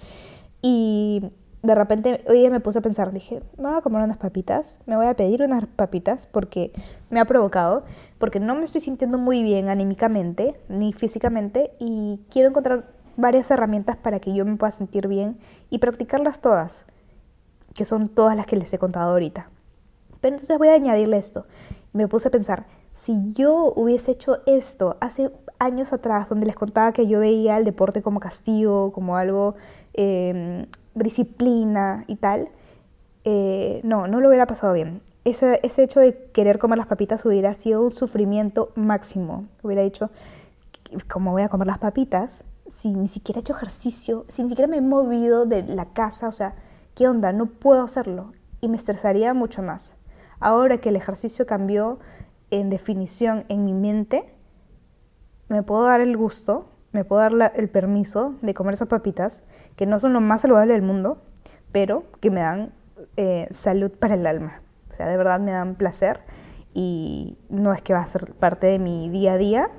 Y 0.61 1.31
de 1.65 1.75
repente 1.75 2.23
hoy 2.27 2.49
me 2.49 2.59
puse 2.59 2.79
a 2.79 2.81
pensar, 2.81 3.11
dije, 3.11 3.41
me 3.57 3.69
voy 3.69 3.77
a 3.77 3.81
comer 3.81 4.03
unas 4.03 4.17
papitas, 4.17 4.79
me 4.85 4.95
voy 4.95 5.07
a 5.07 5.15
pedir 5.15 5.41
unas 5.41 5.65
papitas 5.65 6.27
porque 6.27 6.71
me 7.09 7.19
ha 7.19 7.25
provocado, 7.25 7.83
porque 8.19 8.39
no 8.39 8.55
me 8.55 8.65
estoy 8.65 8.81
sintiendo 8.81 9.17
muy 9.17 9.43
bien 9.43 9.69
anímicamente 9.69 10.59
ni 10.69 10.93
físicamente 10.93 11.71
y 11.79 12.21
quiero 12.29 12.49
encontrar 12.49 12.93
varias 13.17 13.49
herramientas 13.49 13.97
para 13.97 14.19
que 14.19 14.33
yo 14.33 14.45
me 14.45 14.57
pueda 14.57 14.71
sentir 14.71 15.07
bien 15.07 15.39
y 15.69 15.79
practicarlas 15.79 16.39
todas, 16.39 16.85
que 17.73 17.85
son 17.85 18.09
todas 18.09 18.35
las 18.35 18.45
que 18.45 18.57
les 18.57 18.73
he 18.73 18.77
contado 18.77 19.11
ahorita. 19.11 19.49
Pero 20.25 20.37
entonces 20.37 20.57
voy 20.57 20.69
a 20.69 20.73
añadirle 20.73 21.17
esto. 21.17 21.45
Me 21.93 22.07
puse 22.07 22.29
a 22.29 22.31
pensar, 22.31 22.65
si 22.93 23.31
yo 23.33 23.71
hubiese 23.75 24.09
hecho 24.09 24.39
esto 24.47 24.97
hace 24.99 25.31
años 25.59 25.93
atrás, 25.93 26.29
donde 26.29 26.47
les 26.47 26.55
contaba 26.55 26.93
que 26.93 27.05
yo 27.05 27.19
veía 27.19 27.57
el 27.57 27.63
deporte 27.63 28.01
como 28.01 28.19
castigo, 28.19 28.91
como 28.91 29.17
algo, 29.17 29.53
eh, 29.93 30.65
disciplina 30.95 32.05
y 32.07 32.15
tal, 32.15 32.49
eh, 33.23 33.81
no, 33.83 34.07
no 34.07 34.19
lo 34.19 34.29
hubiera 34.29 34.47
pasado 34.47 34.73
bien. 34.73 35.03
Ese, 35.25 35.59
ese 35.61 35.83
hecho 35.83 35.99
de 35.99 36.17
querer 36.31 36.57
comer 36.57 36.79
las 36.79 36.87
papitas 36.87 37.23
hubiera 37.23 37.53
sido 37.53 37.83
un 37.83 37.91
sufrimiento 37.91 38.71
máximo. 38.73 39.45
Hubiera 39.61 39.83
dicho, 39.83 40.09
¿cómo 41.07 41.33
voy 41.33 41.43
a 41.43 41.49
comer 41.49 41.67
las 41.67 41.77
papitas? 41.77 42.45
Si 42.65 42.95
ni 42.95 43.07
siquiera 43.07 43.37
he 43.37 43.41
hecho 43.41 43.53
ejercicio, 43.53 44.25
si 44.27 44.41
ni 44.41 44.49
siquiera 44.49 44.67
me 44.67 44.77
he 44.77 44.81
movido 44.81 45.45
de 45.45 45.61
la 45.61 45.93
casa, 45.93 46.27
o 46.27 46.31
sea, 46.31 46.55
¿qué 46.95 47.07
onda? 47.07 47.31
No 47.31 47.45
puedo 47.45 47.83
hacerlo. 47.83 48.33
Y 48.59 48.69
me 48.69 48.77
estresaría 48.77 49.35
mucho 49.35 49.61
más. 49.61 49.97
Ahora 50.45 50.77
que 50.77 50.89
el 50.89 50.95
ejercicio 50.95 51.47
cambió, 51.47 51.97
en 52.51 52.69
definición 52.69 53.45
en 53.49 53.65
mi 53.65 53.73
mente, 53.73 54.31
me 55.47 55.63
puedo 55.63 55.85
dar 55.85 56.01
el 56.01 56.15
gusto, 56.15 56.69
me 56.91 57.03
puedo 57.03 57.19
dar 57.23 57.53
el 57.55 57.67
permiso 57.67 58.35
de 58.43 58.53
comer 58.53 58.75
esas 58.75 58.87
papitas, 58.87 59.43
que 59.75 59.87
no 59.87 59.97
son 59.97 60.13
lo 60.13 60.21
más 60.21 60.41
saludable 60.41 60.73
del 60.73 60.83
mundo, 60.83 61.17
pero 61.71 62.03
que 62.19 62.29
me 62.29 62.41
dan 62.41 62.75
eh, 63.17 63.47
salud 63.49 63.89
para 63.89 64.13
el 64.13 64.27
alma. 64.27 64.61
O 64.87 64.93
sea, 64.93 65.07
de 65.07 65.17
verdad 65.17 65.39
me 65.39 65.49
dan 65.49 65.73
placer 65.73 66.19
y 66.75 67.39
no 67.49 67.73
es 67.73 67.81
que 67.81 67.95
va 67.95 68.01
a 68.01 68.05
ser 68.05 68.31
parte 68.35 68.67
de 68.67 68.77
mi 68.77 69.09
día 69.09 69.33
a 69.33 69.37
día, 69.37 69.71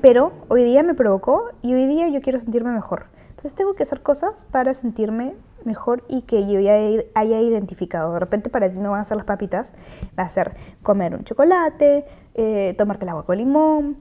pero 0.00 0.32
hoy 0.48 0.64
día 0.64 0.82
me 0.82 0.94
provocó 0.94 1.50
y 1.60 1.74
hoy 1.74 1.84
día 1.84 2.08
yo 2.08 2.22
quiero 2.22 2.40
sentirme 2.40 2.70
mejor. 2.70 3.08
Entonces 3.28 3.54
tengo 3.54 3.74
que 3.74 3.82
hacer 3.82 4.02
cosas 4.02 4.46
para 4.50 4.72
sentirme 4.72 5.34
mejor 5.64 6.04
y 6.08 6.22
que 6.22 6.46
yo 6.46 6.60
ya 6.60 6.74
haya 7.14 7.40
identificado. 7.40 8.12
De 8.14 8.20
repente 8.20 8.50
para 8.50 8.70
ti 8.70 8.78
no 8.78 8.92
van 8.92 9.00
a 9.00 9.04
ser 9.04 9.16
las 9.16 9.26
papitas, 9.26 9.74
va 10.18 10.24
a 10.24 10.28
ser 10.28 10.54
comer 10.82 11.14
un 11.14 11.24
chocolate, 11.24 12.06
eh, 12.34 12.74
tomarte 12.76 13.04
el 13.04 13.10
agua 13.10 13.24
con 13.24 13.38
limón, 13.38 13.96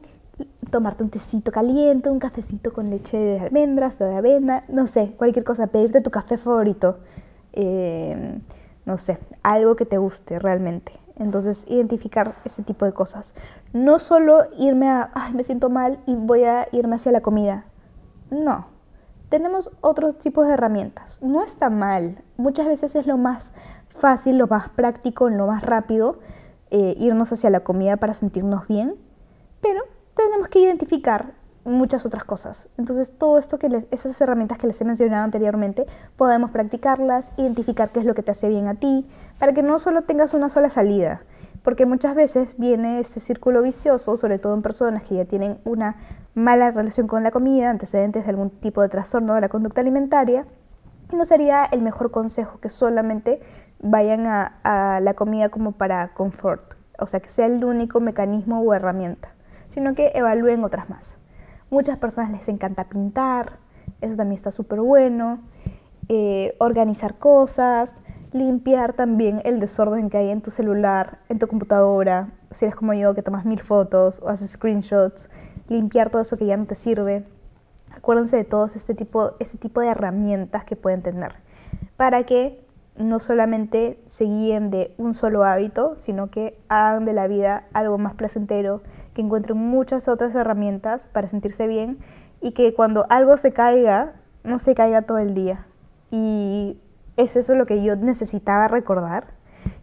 tomarte 0.69 1.04
un 1.04 1.10
tecito 1.10 1.52
caliente, 1.52 2.10
un 2.10 2.19
cafecito 2.19 2.74
con 2.74 2.89
leche 2.89 3.17
de 3.17 3.39
almendras, 3.39 4.00
de 4.00 4.15
avena, 4.15 4.63
no 4.67 4.88
sé, 4.88 5.13
cualquier 5.17 5.45
cosa, 5.45 5.67
pedirte 5.67 6.02
tu 6.02 6.12
café 6.12 6.38
favorito, 6.38 7.00
eh, 7.54 8.39
no 8.86 8.97
sé, 8.97 9.19
algo 9.43 9.76
que 9.76 9.86
te 9.86 9.97
guste 9.97 10.39
realmente. 10.39 10.93
Entonces, 11.17 11.65
identificar 11.67 12.36
ese 12.45 12.63
tipo 12.63 12.86
de 12.86 12.93
cosas. 12.93 13.36
No 13.74 14.00
solo 14.00 14.45
irme 14.58 14.89
a, 14.89 15.12
ay, 15.13 15.34
me 15.34 15.43
siento 15.43 15.69
mal 15.69 16.00
y 16.08 16.15
voy 16.15 16.45
a 16.45 16.65
irme 16.71 16.95
hacia 16.95 17.12
la 17.12 17.21
comida. 17.21 17.65
No, 18.32 18.70
tenemos 19.31 19.71
otros 19.79 20.19
tipos 20.19 20.45
de 20.45 20.53
herramientas. 20.53 21.19
No 21.21 21.41
está 21.41 21.69
mal. 21.69 22.21
Muchas 22.35 22.67
veces 22.67 22.95
es 22.95 23.07
lo 23.07 23.17
más 23.17 23.53
fácil, 23.87 24.37
lo 24.37 24.47
más 24.47 24.69
práctico, 24.69 25.29
lo 25.29 25.47
más 25.47 25.63
rápido 25.63 26.19
eh, 26.69 26.95
irnos 26.99 27.31
hacia 27.31 27.49
la 27.49 27.61
comida 27.61 27.95
para 27.95 28.13
sentirnos 28.13 28.67
bien. 28.67 28.95
Pero 29.61 29.81
tenemos 30.15 30.49
que 30.49 30.59
identificar 30.59 31.33
muchas 31.63 32.05
otras 32.05 32.25
cosas. 32.25 32.67
Entonces, 32.77 33.13
todo 33.17 33.37
esto 33.37 33.57
que 33.57 33.87
esas 33.91 34.19
herramientas 34.19 34.57
que 34.57 34.67
les 34.67 34.81
he 34.81 34.85
mencionado 34.85 35.23
anteriormente, 35.23 35.85
podemos 36.17 36.51
practicarlas, 36.51 37.31
identificar 37.37 37.91
qué 37.91 38.01
es 38.01 38.05
lo 38.05 38.15
que 38.15 38.23
te 38.23 38.31
hace 38.31 38.49
bien 38.49 38.67
a 38.67 38.75
ti, 38.75 39.07
para 39.39 39.53
que 39.53 39.61
no 39.61 39.79
solo 39.79 40.01
tengas 40.01 40.33
una 40.33 40.49
sola 40.49 40.69
salida, 40.69 41.21
porque 41.63 41.85
muchas 41.85 42.15
veces 42.15 42.55
viene 42.57 42.99
este 42.99 43.19
círculo 43.19 43.61
vicioso, 43.61 44.17
sobre 44.17 44.39
todo 44.39 44.55
en 44.55 44.61
personas 44.61 45.03
que 45.03 45.15
ya 45.15 45.25
tienen 45.25 45.59
una 45.63 45.97
mala 46.33 46.71
relación 46.71 47.07
con 47.07 47.23
la 47.23 47.31
comida, 47.31 47.69
antecedentes 47.69 48.23
de 48.23 48.29
algún 48.29 48.49
tipo 48.49 48.81
de 48.81 48.89
trastorno 48.89 49.33
de 49.33 49.41
la 49.41 49.49
conducta 49.49 49.81
alimentaria, 49.81 50.45
y 51.11 51.15
no 51.15 51.25
sería 51.25 51.65
el 51.65 51.81
mejor 51.81 52.11
consejo 52.11 52.59
que 52.59 52.69
solamente 52.69 53.41
vayan 53.79 54.25
a, 54.27 54.99
la 55.01 55.13
comida 55.13 55.49
como 55.49 55.73
para 55.73 56.13
confort, 56.13 56.75
o 56.99 57.07
sea, 57.07 57.19
que 57.19 57.29
sea 57.29 57.47
el 57.47 57.63
único 57.65 57.99
mecanismo 57.99 58.61
o 58.61 58.73
herramienta, 58.73 59.33
sino 59.67 59.93
que 59.93 60.11
evalúen 60.15 60.63
otras 60.63 60.89
más. 60.89 61.17
Muchas 61.69 61.97
personas 61.97 62.31
les 62.31 62.47
encanta 62.47 62.85
pintar, 62.85 63.59
eso 64.01 64.15
también 64.15 64.37
está 64.37 64.51
súper 64.51 64.81
bueno. 64.81 65.41
Eh, 66.09 66.55
organizar 66.59 67.17
cosas, 67.17 68.01
limpiar 68.33 68.93
también 68.93 69.41
el 69.45 69.59
desorden 69.59 70.09
que 70.09 70.17
hay 70.17 70.29
en 70.29 70.41
tu 70.41 70.51
celular, 70.51 71.19
en 71.29 71.39
tu 71.39 71.47
computadora. 71.47 72.33
Si 72.49 72.65
eres 72.65 72.75
como 72.75 72.93
yo 72.93 73.13
que 73.13 73.21
tomas 73.21 73.45
mil 73.45 73.59
fotos 73.59 74.19
o 74.21 74.27
haces 74.27 74.51
screenshots, 74.51 75.29
limpiar 75.67 76.10
todo 76.10 76.21
eso 76.21 76.38
que 76.38 76.45
ya 76.45 76.58
no 76.58 76.65
te 76.65 76.76
sirve. 76.76 77.26
Acuérdense 77.95 78.38
de 78.38 78.45
todos 78.45 78.76
este 78.76 78.95
tipo, 78.95 79.34
este 79.39 79.58
tipo 79.58 79.82
de 79.82 79.88
herramientas 79.88 80.65
que 80.65 80.76
pueden 80.76 81.02
tener 81.02 81.34
para 82.02 82.24
que 82.24 82.65
no 82.97 83.19
solamente 83.19 84.02
se 84.06 84.26
guíen 84.26 84.71
de 84.71 84.93
un 84.97 85.13
solo 85.13 85.43
hábito, 85.43 85.95
sino 85.95 86.32
que 86.32 86.60
hagan 86.67 87.06
de 87.06 87.13
la 87.13 87.28
vida 87.28 87.65
algo 87.74 87.97
más 87.97 88.15
placentero, 88.15 88.82
que 89.13 89.21
encuentren 89.21 89.58
muchas 89.58 90.08
otras 90.08 90.36
herramientas 90.36 91.08
para 91.08 91.28
sentirse 91.28 91.67
bien 91.67 92.00
y 92.41 92.54
que 92.54 92.74
cuando 92.74 93.06
algo 93.10 93.38
se 93.38 93.54
caiga, 93.54 94.15
no 94.43 94.60
se 94.60 94.74
caiga 94.76 95.04
todo 95.04 95.19
el 95.19 95.34
día. 95.34 95.67
Y 96.10 96.80
es 97.17 97.36
eso 97.36 97.56
lo 97.56 97.65
que 97.65 97.84
yo 97.84 97.95
necesitaba 97.95 98.67
recordar, 98.67 99.28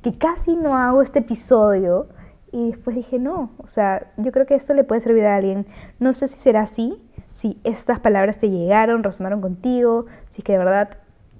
que 0.02 0.18
casi 0.18 0.56
no 0.56 0.76
hago 0.76 1.02
este 1.02 1.20
episodio 1.20 2.08
y 2.52 2.70
después 2.70 2.96
dije, 2.96 3.18
no, 3.18 3.50
o 3.58 3.66
sea, 3.66 4.12
yo 4.16 4.32
creo 4.32 4.46
que 4.46 4.54
esto 4.54 4.74
le 4.74 4.84
puede 4.84 5.00
servir 5.00 5.24
a 5.26 5.36
alguien. 5.36 5.66
No 5.98 6.12
sé 6.12 6.28
si 6.28 6.38
será 6.38 6.62
así, 6.62 7.02
si 7.30 7.60
estas 7.64 8.00
palabras 8.00 8.38
te 8.38 8.50
llegaron, 8.50 9.02
resonaron 9.02 9.40
contigo, 9.40 10.06
si 10.28 10.40
es 10.40 10.44
que 10.44 10.52
de 10.52 10.58
verdad 10.58 10.90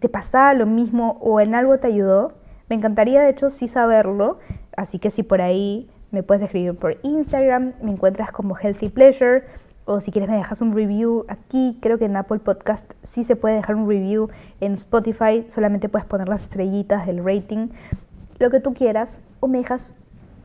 te 0.01 0.09
pasaba 0.09 0.55
lo 0.55 0.67
mismo 0.67 1.19
o 1.21 1.41
en 1.41 1.55
algo 1.55 1.79
te 1.79 1.87
ayudó. 1.87 2.35
Me 2.69 2.77
encantaría 2.77 3.23
de 3.23 3.31
hecho 3.31 3.51
sí 3.51 3.67
saberlo, 3.67 4.39
así 4.77 4.99
que 4.99 5.11
si 5.11 5.23
por 5.23 5.41
ahí 5.41 5.91
me 6.11 6.23
puedes 6.23 6.43
escribir 6.43 6.77
por 6.77 6.99
Instagram, 7.03 7.75
me 7.83 7.93
encuentras 7.93 8.31
como 8.31 8.57
Healthy 8.57 8.91
Pleasure 8.91 9.45
o 9.89 10.03
si 10.03 10.11
quieres 10.11 10.29
me 10.29 10.37
dejas 10.37 10.61
un 10.61 10.75
review 10.75 11.25
aquí, 11.29 11.79
creo 11.81 11.99
que 11.99 12.05
en 12.05 12.17
Apple 12.17 12.41
Podcast 12.41 12.93
sí 13.03 13.25
se 13.25 13.37
puede 13.37 13.55
dejar 13.55 13.75
un 13.75 13.89
review, 13.89 14.29
en 14.61 14.75
Spotify 14.75 15.47
solamente 15.49 15.89
puedes 15.89 16.07
poner 16.07 16.29
las 16.29 16.43
estrellitas 16.43 17.07
del 17.07 17.25
rating, 17.25 17.69
lo 18.39 18.51
que 18.51 18.61
tú 18.61 18.75
quieras, 18.75 19.21
o 19.41 19.49
me 19.49 19.59
dejas 19.59 19.93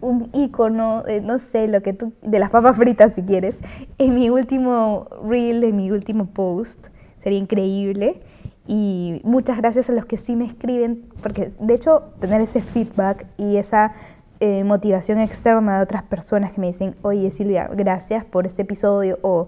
un 0.03 0.29
icono, 0.33 1.03
no 1.23 1.39
sé, 1.39 1.67
lo 1.67 1.81
que 1.81 1.93
tú, 1.93 2.13
de 2.21 2.39
las 2.39 2.49
papas 2.49 2.77
fritas 2.77 3.13
si 3.13 3.23
quieres, 3.23 3.59
en 3.97 4.15
mi 4.15 4.29
último 4.29 5.07
reel, 5.27 5.63
en 5.63 5.77
mi 5.77 5.91
último 5.91 6.25
post, 6.25 6.87
sería 7.17 7.39
increíble. 7.39 8.21
Y 8.65 9.21
muchas 9.23 9.57
gracias 9.57 9.89
a 9.89 9.93
los 9.93 10.05
que 10.05 10.17
sí 10.17 10.35
me 10.35 10.45
escriben, 10.45 11.05
porque 11.21 11.51
de 11.59 11.73
hecho 11.73 12.13
tener 12.19 12.39
ese 12.41 12.61
feedback 12.61 13.27
y 13.37 13.57
esa 13.57 13.93
eh, 14.39 14.63
motivación 14.63 15.19
externa 15.19 15.77
de 15.77 15.83
otras 15.83 16.03
personas 16.03 16.53
que 16.53 16.61
me 16.61 16.67
dicen, 16.67 16.95
oye 17.01 17.29
Silvia, 17.31 17.69
gracias 17.73 18.23
por 18.23 18.45
este 18.45 18.61
episodio 18.61 19.19
o 19.21 19.47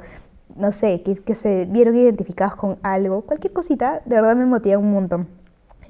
no 0.56 0.72
sé, 0.72 1.02
que, 1.02 1.16
que 1.16 1.36
se 1.36 1.66
vieron 1.66 1.96
identificados 1.96 2.56
con 2.56 2.78
algo, 2.84 3.22
cualquier 3.22 3.54
cosita, 3.54 4.02
de 4.06 4.16
verdad 4.16 4.36
me 4.36 4.46
motiva 4.46 4.78
un 4.78 4.92
montón. 4.92 5.28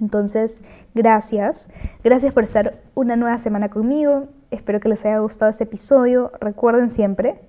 Entonces, 0.01 0.61
gracias. 0.93 1.69
Gracias 2.03 2.33
por 2.33 2.43
estar 2.43 2.81
una 2.95 3.15
nueva 3.15 3.37
semana 3.37 3.69
conmigo. 3.69 4.27
Espero 4.55 4.79
que 4.79 4.89
les 4.89 5.05
haya 5.05 5.19
gustado 5.19 5.51
este 5.51 5.65
episodio. 5.65 6.31
Recuerden 6.39 6.89
siempre 6.89 7.41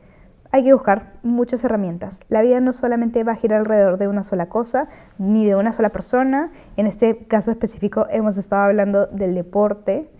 hay 0.53 0.65
que 0.65 0.73
buscar 0.73 1.13
muchas 1.23 1.63
herramientas. 1.65 2.21
La 2.29 2.43
vida 2.43 2.61
no 2.61 2.73
solamente 2.73 3.25
va 3.25 3.33
a 3.33 3.37
girar 3.37 3.61
alrededor 3.61 3.99
de 3.99 4.09
una 4.09 4.23
sola 4.23 4.49
cosa, 4.49 4.89
ni 5.19 5.47
de 5.47 5.55
una 5.55 5.73
sola 5.73 5.91
persona. 5.91 6.51
En 6.77 6.87
este 6.87 7.27
caso 7.27 7.51
específico 7.51 8.07
hemos 8.11 8.39
estado 8.39 8.63
hablando 8.63 9.07
del 9.07 9.35
deporte, 9.35 10.11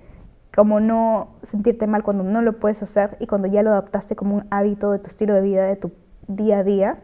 como 0.55 0.81
no 0.81 1.37
sentirte 1.43 1.87
mal 1.87 2.03
cuando 2.03 2.25
no 2.25 2.43
lo 2.43 2.59
puedes 2.59 2.83
hacer 2.83 3.17
y 3.21 3.27
cuando 3.27 3.49
ya 3.49 3.63
lo 3.63 3.71
adaptaste 3.71 4.17
como 4.17 4.37
un 4.37 4.47
hábito 4.51 4.91
de 4.91 4.99
tu 4.99 5.07
estilo 5.07 5.35
de 5.35 5.43
vida, 5.43 5.67
de 5.67 5.77
tu 5.77 5.93
día 6.29 6.59
a 6.59 6.65
día 6.65 7.03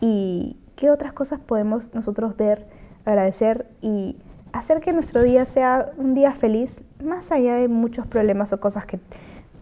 y 0.00 0.60
qué 0.76 0.90
otras 0.90 1.12
cosas 1.12 1.40
podemos 1.40 1.94
nosotros 1.94 2.36
ver, 2.36 2.66
agradecer 3.04 3.68
y 3.80 4.18
hacer 4.54 4.80
que 4.80 4.92
nuestro 4.92 5.22
día 5.22 5.44
sea 5.44 5.92
un 5.96 6.14
día 6.14 6.32
feliz, 6.32 6.82
más 7.02 7.32
allá 7.32 7.56
de 7.56 7.68
muchos 7.68 8.06
problemas 8.06 8.52
o 8.52 8.60
cosas 8.60 8.86
que 8.86 9.00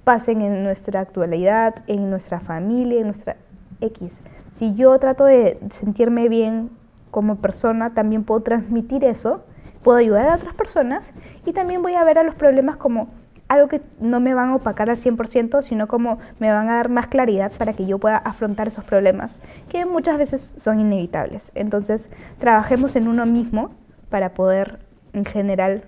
pasen 0.05 0.43
en 0.43 0.63
nuestra 0.63 1.01
actualidad, 1.01 1.77
en 1.87 2.11
nuestra 2.11 2.41
familia, 2.41 3.01
en 3.01 3.07
nuestra 3.07 3.37
X. 3.81 4.23
Si 4.51 4.75
yo 4.75 4.97
trato 4.99 5.25
de 5.25 5.59
sentirme 5.71 6.29
bien 6.29 6.71
como 7.11 7.37
persona, 7.37 7.95
también 7.95 8.25
puedo 8.25 8.43
transmitir 8.43 9.03
eso, 9.05 9.45
puedo 9.83 9.99
ayudar 9.99 10.29
a 10.29 10.35
otras 10.35 10.55
personas 10.55 11.13
y 11.47 11.53
también 11.53 11.83
voy 11.83 11.95
a 11.95 12.05
ver 12.05 12.19
a 12.19 12.23
los 12.23 12.35
problemas 12.35 12.77
como 12.77 13.09
algo 13.49 13.69
que 13.69 13.83
no 13.99 14.21
me 14.21 14.35
van 14.35 14.51
a 14.51 14.57
opacar 14.57 14.91
al 14.91 14.97
100%, 14.97 15.63
sino 15.63 15.89
como 15.89 16.19
me 16.39 16.51
van 16.51 16.69
a 16.69 16.77
dar 16.77 16.89
más 16.89 17.07
claridad 17.07 17.53
para 17.59 17.75
que 17.75 17.87
yo 17.87 17.99
pueda 17.99 18.17
afrontar 18.17 18.69
esos 18.69 18.85
problemas, 18.85 19.43
que 19.69 19.85
muchas 19.85 20.17
veces 20.17 20.41
son 20.41 20.81
inevitables. 20.81 21.53
Entonces, 21.55 22.11
trabajemos 22.39 22.97
en 22.97 23.09
uno 23.09 23.27
mismo 23.27 23.71
para 24.13 24.35
poder, 24.35 24.79
en 25.15 25.25
general, 25.25 25.85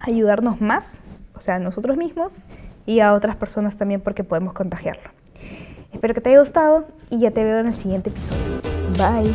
ayudarnos 0.00 0.60
más, 0.62 1.00
o 1.36 1.40
sea, 1.42 1.56
a 1.56 1.58
nosotros 1.58 1.98
mismos 1.98 2.38
y 2.86 3.00
a 3.00 3.12
otras 3.12 3.36
personas 3.36 3.76
también 3.76 4.00
porque 4.00 4.24
podemos 4.24 4.54
contagiarlo. 4.54 5.10
Espero 5.92 6.14
que 6.14 6.22
te 6.22 6.30
haya 6.30 6.40
gustado 6.40 6.88
y 7.10 7.18
ya 7.18 7.30
te 7.30 7.44
veo 7.44 7.58
en 7.58 7.66
el 7.66 7.74
siguiente 7.74 8.08
episodio. 8.08 8.42
Bye. 8.96 9.34